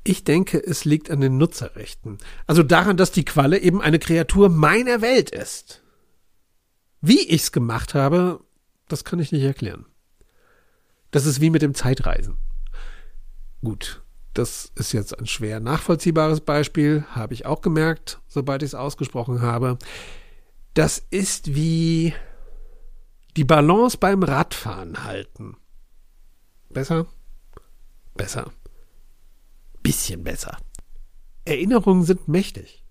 Ich 0.03 0.23
denke, 0.23 0.57
es 0.57 0.83
liegt 0.83 1.11
an 1.11 1.21
den 1.21 1.37
Nutzerrechten. 1.37 2.17
Also 2.47 2.63
daran, 2.63 2.97
dass 2.97 3.11
die 3.11 3.25
Qualle 3.25 3.59
eben 3.59 3.81
eine 3.81 3.99
Kreatur 3.99 4.49
meiner 4.49 5.01
Welt 5.01 5.29
ist. 5.29 5.83
Wie 7.05 7.27
ich's 7.27 7.51
gemacht 7.51 7.93
habe, 7.93 8.39
das 8.87 9.03
kann 9.03 9.19
ich 9.19 9.31
nicht 9.31 9.43
erklären. 9.43 9.85
Das 11.11 11.25
ist 11.25 11.41
wie 11.41 11.49
mit 11.49 11.61
dem 11.61 11.73
Zeitreisen. 11.73 12.37
Gut, 13.63 14.03
das 14.33 14.71
ist 14.75 14.91
jetzt 14.91 15.17
ein 15.17 15.27
schwer 15.27 15.59
nachvollziehbares 15.59 16.41
Beispiel, 16.41 17.05
habe 17.11 17.33
ich 17.33 17.45
auch 17.45 17.61
gemerkt, 17.61 18.19
sobald 18.27 18.63
ich 18.63 18.67
es 18.67 18.75
ausgesprochen 18.75 19.41
habe. 19.41 19.77
Das 20.73 21.01
ist 21.09 21.55
wie 21.55 22.13
die 23.37 23.45
Balance 23.45 23.97
beim 23.97 24.23
Radfahren 24.23 25.03
halten. 25.03 25.57
Besser? 26.69 27.07
Besser 28.15 28.51
bisschen 29.85 30.23
besser. 30.23 30.57
Erinnerungen 31.45 32.03
sind 32.03 32.27
mächtig. 32.27 32.83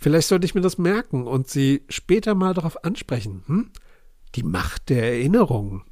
Vielleicht 0.00 0.28
sollte 0.28 0.46
ich 0.46 0.54
mir 0.54 0.62
das 0.62 0.78
merken 0.78 1.26
und 1.26 1.48
sie 1.48 1.84
später 1.90 2.34
mal 2.34 2.54
darauf 2.54 2.84
ansprechen. 2.84 3.44
Hm? 3.46 3.70
Die 4.34 4.42
Macht 4.42 4.88
der 4.88 5.02
Erinnerungen. 5.02 5.84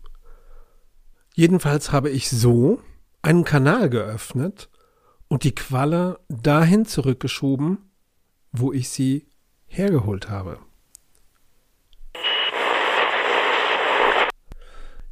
Jedenfalls 1.35 1.93
habe 1.93 2.09
ich 2.09 2.31
so 2.31 2.81
einen 3.21 3.45
Kanal 3.45 3.91
geöffnet 3.91 4.71
und 5.29 5.45
die 5.45 5.55
Qualle 5.55 6.21
dahin 6.29 6.87
zurückgeschoben, 6.87 7.91
wo 8.51 8.73
ich 8.73 8.89
sie 8.89 9.29
hergeholt 9.67 10.31
habe. 10.31 10.59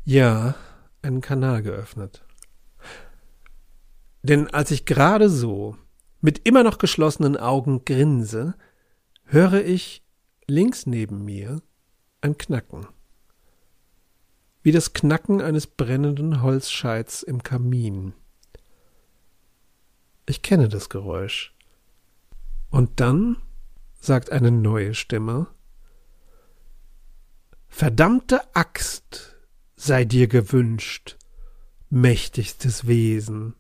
Ja, 0.05 0.55
einen 1.03 1.21
Kanal 1.21 1.63
geöffnet. 1.63 2.25
Denn 4.23 4.49
als 4.49 4.71
ich 4.71 4.87
gerade 4.87 5.29
so 5.29 5.77
mit 6.21 6.49
immer 6.49 6.63
noch 6.63 6.79
geschlossenen 6.79 7.37
Augen 7.37 7.85
grinse, 7.85 8.55
höre 9.27 9.65
ich 9.65 10.03
links 10.47 10.87
neben 10.87 11.25
mir 11.25 11.63
ein 12.21 12.39
Knacken. 12.39 12.87
Wie 14.63 14.73
das 14.73 14.93
Knacken 14.93 15.41
eines 15.41 15.67
brennenden 15.67 16.43
Holzscheits 16.43 17.23
im 17.23 17.43
Kamin. 17.43 18.15
Ich 20.27 20.43
kenne 20.43 20.69
das 20.69 20.89
Geräusch. 20.89 21.55
Und 22.71 23.01
dann 23.01 23.37
sagt 24.01 24.33
eine 24.33 24.51
neue 24.51 24.95
Stimme 24.95 25.47
Verdammte 27.69 28.41
Axt 28.55 29.37
sei 29.77 30.07
dir 30.07 30.29
gewünscht, 30.29 31.19
mächtigstes 31.91 32.87
Wesen. 32.87 33.55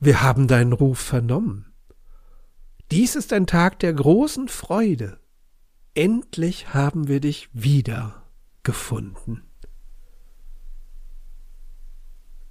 Wir 0.00 0.20
haben 0.22 0.48
deinen 0.48 0.72
Ruf 0.72 0.98
vernommen. 0.98 1.72
Dies 2.90 3.16
ist 3.16 3.32
ein 3.32 3.46
Tag 3.46 3.78
der 3.80 3.92
großen 3.92 4.48
Freude. 4.48 5.20
Endlich 5.94 6.72
haben 6.72 7.08
wir 7.08 7.20
dich 7.20 7.50
wieder 7.52 8.22
gefunden. 8.62 9.42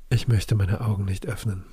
Ich 0.10 0.28
möchte 0.28 0.56
meine 0.56 0.82
Augen 0.82 1.06
nicht 1.06 1.26
öffnen. 1.26 1.66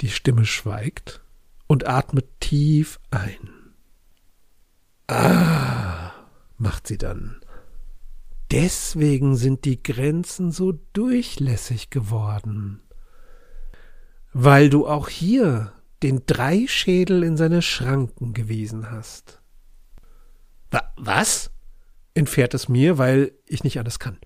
Die 0.00 0.08
Stimme 0.08 0.46
schweigt 0.46 1.22
und 1.66 1.86
atmet 1.86 2.40
tief 2.40 3.00
ein. 3.10 3.50
Ah, 5.06 6.10
macht 6.56 6.86
sie 6.86 6.98
dann. 6.98 7.40
Deswegen 8.50 9.36
sind 9.36 9.64
die 9.64 9.82
Grenzen 9.82 10.52
so 10.52 10.72
durchlässig 10.92 11.90
geworden. 11.90 12.82
Weil 14.32 14.70
du 14.70 14.86
auch 14.86 15.08
hier 15.08 15.72
den 16.04 16.26
Dreischädel 16.26 17.22
in 17.22 17.38
seine 17.38 17.62
Schranken 17.62 18.34
gewiesen 18.34 18.90
hast. 18.90 19.40
Wa 20.70 20.92
was? 20.98 21.50
entfährt 22.12 22.52
es 22.52 22.68
mir, 22.68 22.98
weil 22.98 23.32
ich 23.46 23.64
nicht 23.64 23.78
alles 23.78 23.98
kann. 23.98 24.18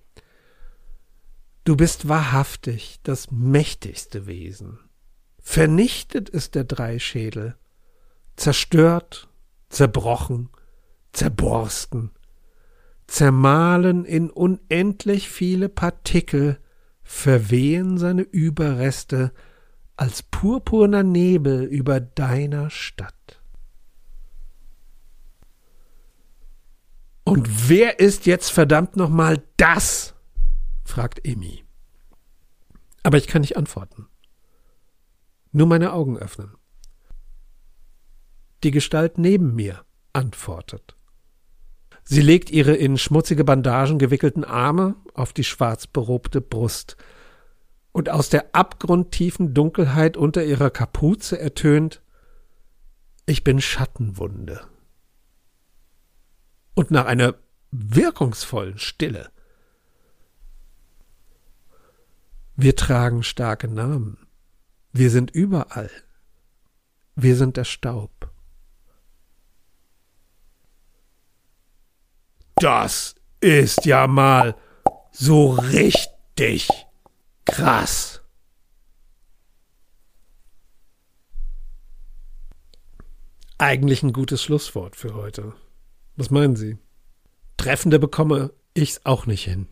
Du 1.63 1.77
bist 1.77 2.09
wahrhaftig 2.09 2.99
das 3.03 3.31
mächtigste 3.31 4.27
Wesen. 4.27 4.77
Vernichtet 5.41 6.27
ist 6.27 6.53
der 6.55 6.65
Dreischädel, 6.65 7.55
zerstört, 8.35 9.29
zerbrochen, 9.69 10.49
zerborsten, 11.13 12.11
zermahlen 13.07 14.03
in 14.03 14.29
unendlich 14.29 15.29
viele 15.29 15.69
Partikel, 15.69 16.59
verwehen 17.03 17.97
seine 17.97 18.23
Überreste 18.23 19.31
als 19.99 20.23
purpurner 20.23 21.03
Nebel 21.03 21.65
über 21.65 21.99
deiner 21.99 22.69
Stadt. 22.69 23.41
Und 27.25 27.67
wer 27.67 27.99
ist 27.99 28.25
jetzt 28.25 28.49
verdammt 28.49 28.95
nochmal 28.95 29.43
das? 29.57 30.15
fragt 30.85 31.25
Emmy. 31.25 31.65
Aber 33.03 33.17
ich 33.17 33.27
kann 33.27 33.41
nicht 33.41 33.57
antworten. 33.57 34.07
Nur 35.51 35.67
meine 35.67 35.91
Augen 35.91 36.17
öffnen. 36.17 36.55
Die 38.63 38.71
Gestalt 38.71 39.17
neben 39.17 39.53
mir 39.53 39.83
antwortet. 40.13 40.95
Sie 42.05 42.21
legt 42.21 42.51
ihre 42.51 42.73
in 42.73 42.97
schmutzige 42.97 43.43
Bandagen 43.43 43.99
gewickelten 43.99 44.45
Arme 44.45 44.95
auf 45.13 45.33
die 45.33 45.43
schwarz 45.43 45.87
berobte 45.87 46.39
Brust, 46.39 46.95
und 47.91 48.09
aus 48.09 48.29
der 48.29 48.53
abgrundtiefen 48.53 49.53
Dunkelheit 49.53 50.17
unter 50.17 50.43
ihrer 50.43 50.69
Kapuze 50.69 51.39
ertönt 51.39 52.01
Ich 53.25 53.43
bin 53.43 53.61
Schattenwunde. 53.61 54.61
Und 56.75 56.91
nach 56.91 57.05
einer 57.05 57.35
wirkungsvollen 57.71 58.77
Stille 58.77 59.31
Wir 62.61 62.75
tragen 62.75 63.23
starke 63.23 63.69
Namen. 63.69 64.27
Wir 64.91 65.09
sind 65.11 65.31
überall. 65.31 65.89
Wir 67.15 67.37
sind 67.37 67.55
der 67.55 67.63
Staub. 67.63 68.29
Das 72.55 73.15
ist 73.39 73.85
ja 73.85 74.07
mal 74.07 74.57
so 75.13 75.51
richtig 75.51 76.69
krass. 77.51 78.21
Eigentlich 83.57 84.03
ein 84.03 84.13
gutes 84.13 84.41
Schlusswort 84.41 84.95
für 84.95 85.13
heute. 85.15 85.53
Was 86.15 86.29
meinen 86.29 86.55
Sie? 86.55 86.77
Treffender 87.57 87.99
bekomme 87.99 88.53
ich's 88.73 89.01
auch 89.05 89.25
nicht 89.25 89.43
hin. 89.43 89.67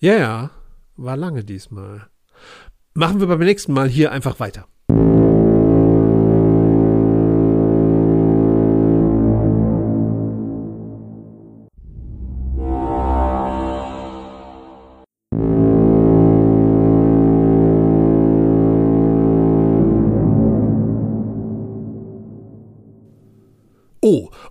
Ja, 0.00 0.16
ja, 0.16 0.50
war 0.96 1.16
lange 1.16 1.44
diesmal. 1.44 2.08
Machen 2.94 3.20
wir 3.20 3.26
beim 3.26 3.40
nächsten 3.40 3.72
Mal 3.72 3.88
hier 3.88 4.12
einfach 4.12 4.40
weiter. 4.40 4.68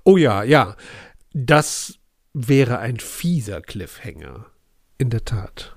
Oh, 0.07 0.15
ja, 0.15 0.41
ja. 0.43 0.77
Das 1.33 1.99
wäre 2.31 2.79
ein 2.79 2.97
fieser 2.97 3.59
Cliffhanger. 3.61 4.45
In 4.97 5.09
der 5.09 5.25
Tat. 5.25 5.75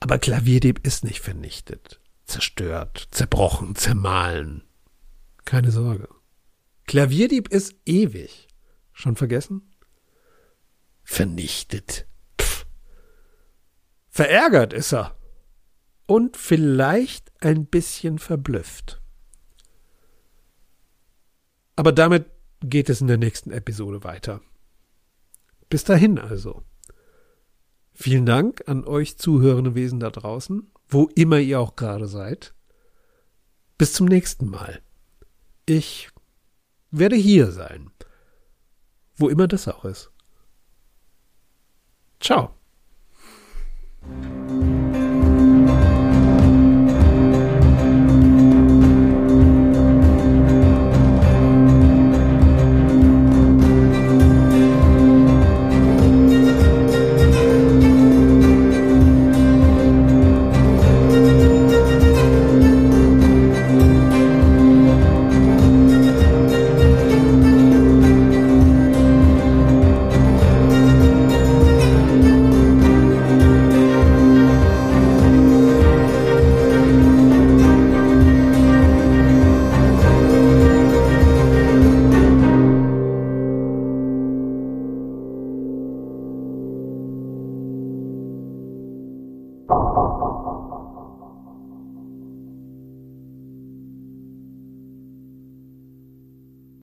Aber 0.00 0.18
Klavierdieb 0.18 0.84
ist 0.84 1.04
nicht 1.04 1.20
vernichtet, 1.20 2.00
zerstört, 2.24 3.06
zerbrochen, 3.12 3.76
zermahlen. 3.76 4.64
Keine 5.44 5.70
Sorge. 5.70 6.08
Klavierdieb 6.88 7.46
ist 7.46 7.76
ewig. 7.84 8.48
Schon 8.92 9.14
vergessen? 9.14 9.76
Vernichtet. 11.04 12.08
Pff. 12.40 12.66
Verärgert 14.08 14.72
ist 14.72 14.92
er. 14.92 15.15
Und 16.06 16.36
vielleicht 16.36 17.32
ein 17.42 17.66
bisschen 17.66 18.18
verblüfft. 18.18 19.00
Aber 21.74 21.92
damit 21.92 22.26
geht 22.60 22.88
es 22.88 23.00
in 23.00 23.06
der 23.06 23.18
nächsten 23.18 23.50
Episode 23.50 24.02
weiter. 24.04 24.40
Bis 25.68 25.84
dahin 25.84 26.18
also. 26.18 26.62
Vielen 27.92 28.26
Dank 28.26 28.62
an 28.66 28.84
euch 28.84 29.18
zuhörende 29.18 29.74
Wesen 29.74 30.00
da 30.00 30.10
draußen, 30.10 30.70
wo 30.88 31.08
immer 31.14 31.38
ihr 31.38 31.60
auch 31.60 31.76
gerade 31.76 32.06
seid. 32.06 32.54
Bis 33.78 33.92
zum 33.92 34.06
nächsten 34.06 34.48
Mal. 34.48 34.82
Ich 35.66 36.10
werde 36.90 37.16
hier 37.16 37.50
sein, 37.50 37.90
wo 39.16 39.28
immer 39.28 39.48
das 39.48 39.68
auch 39.68 39.84
ist. 39.84 40.10
Ciao. 42.20 42.54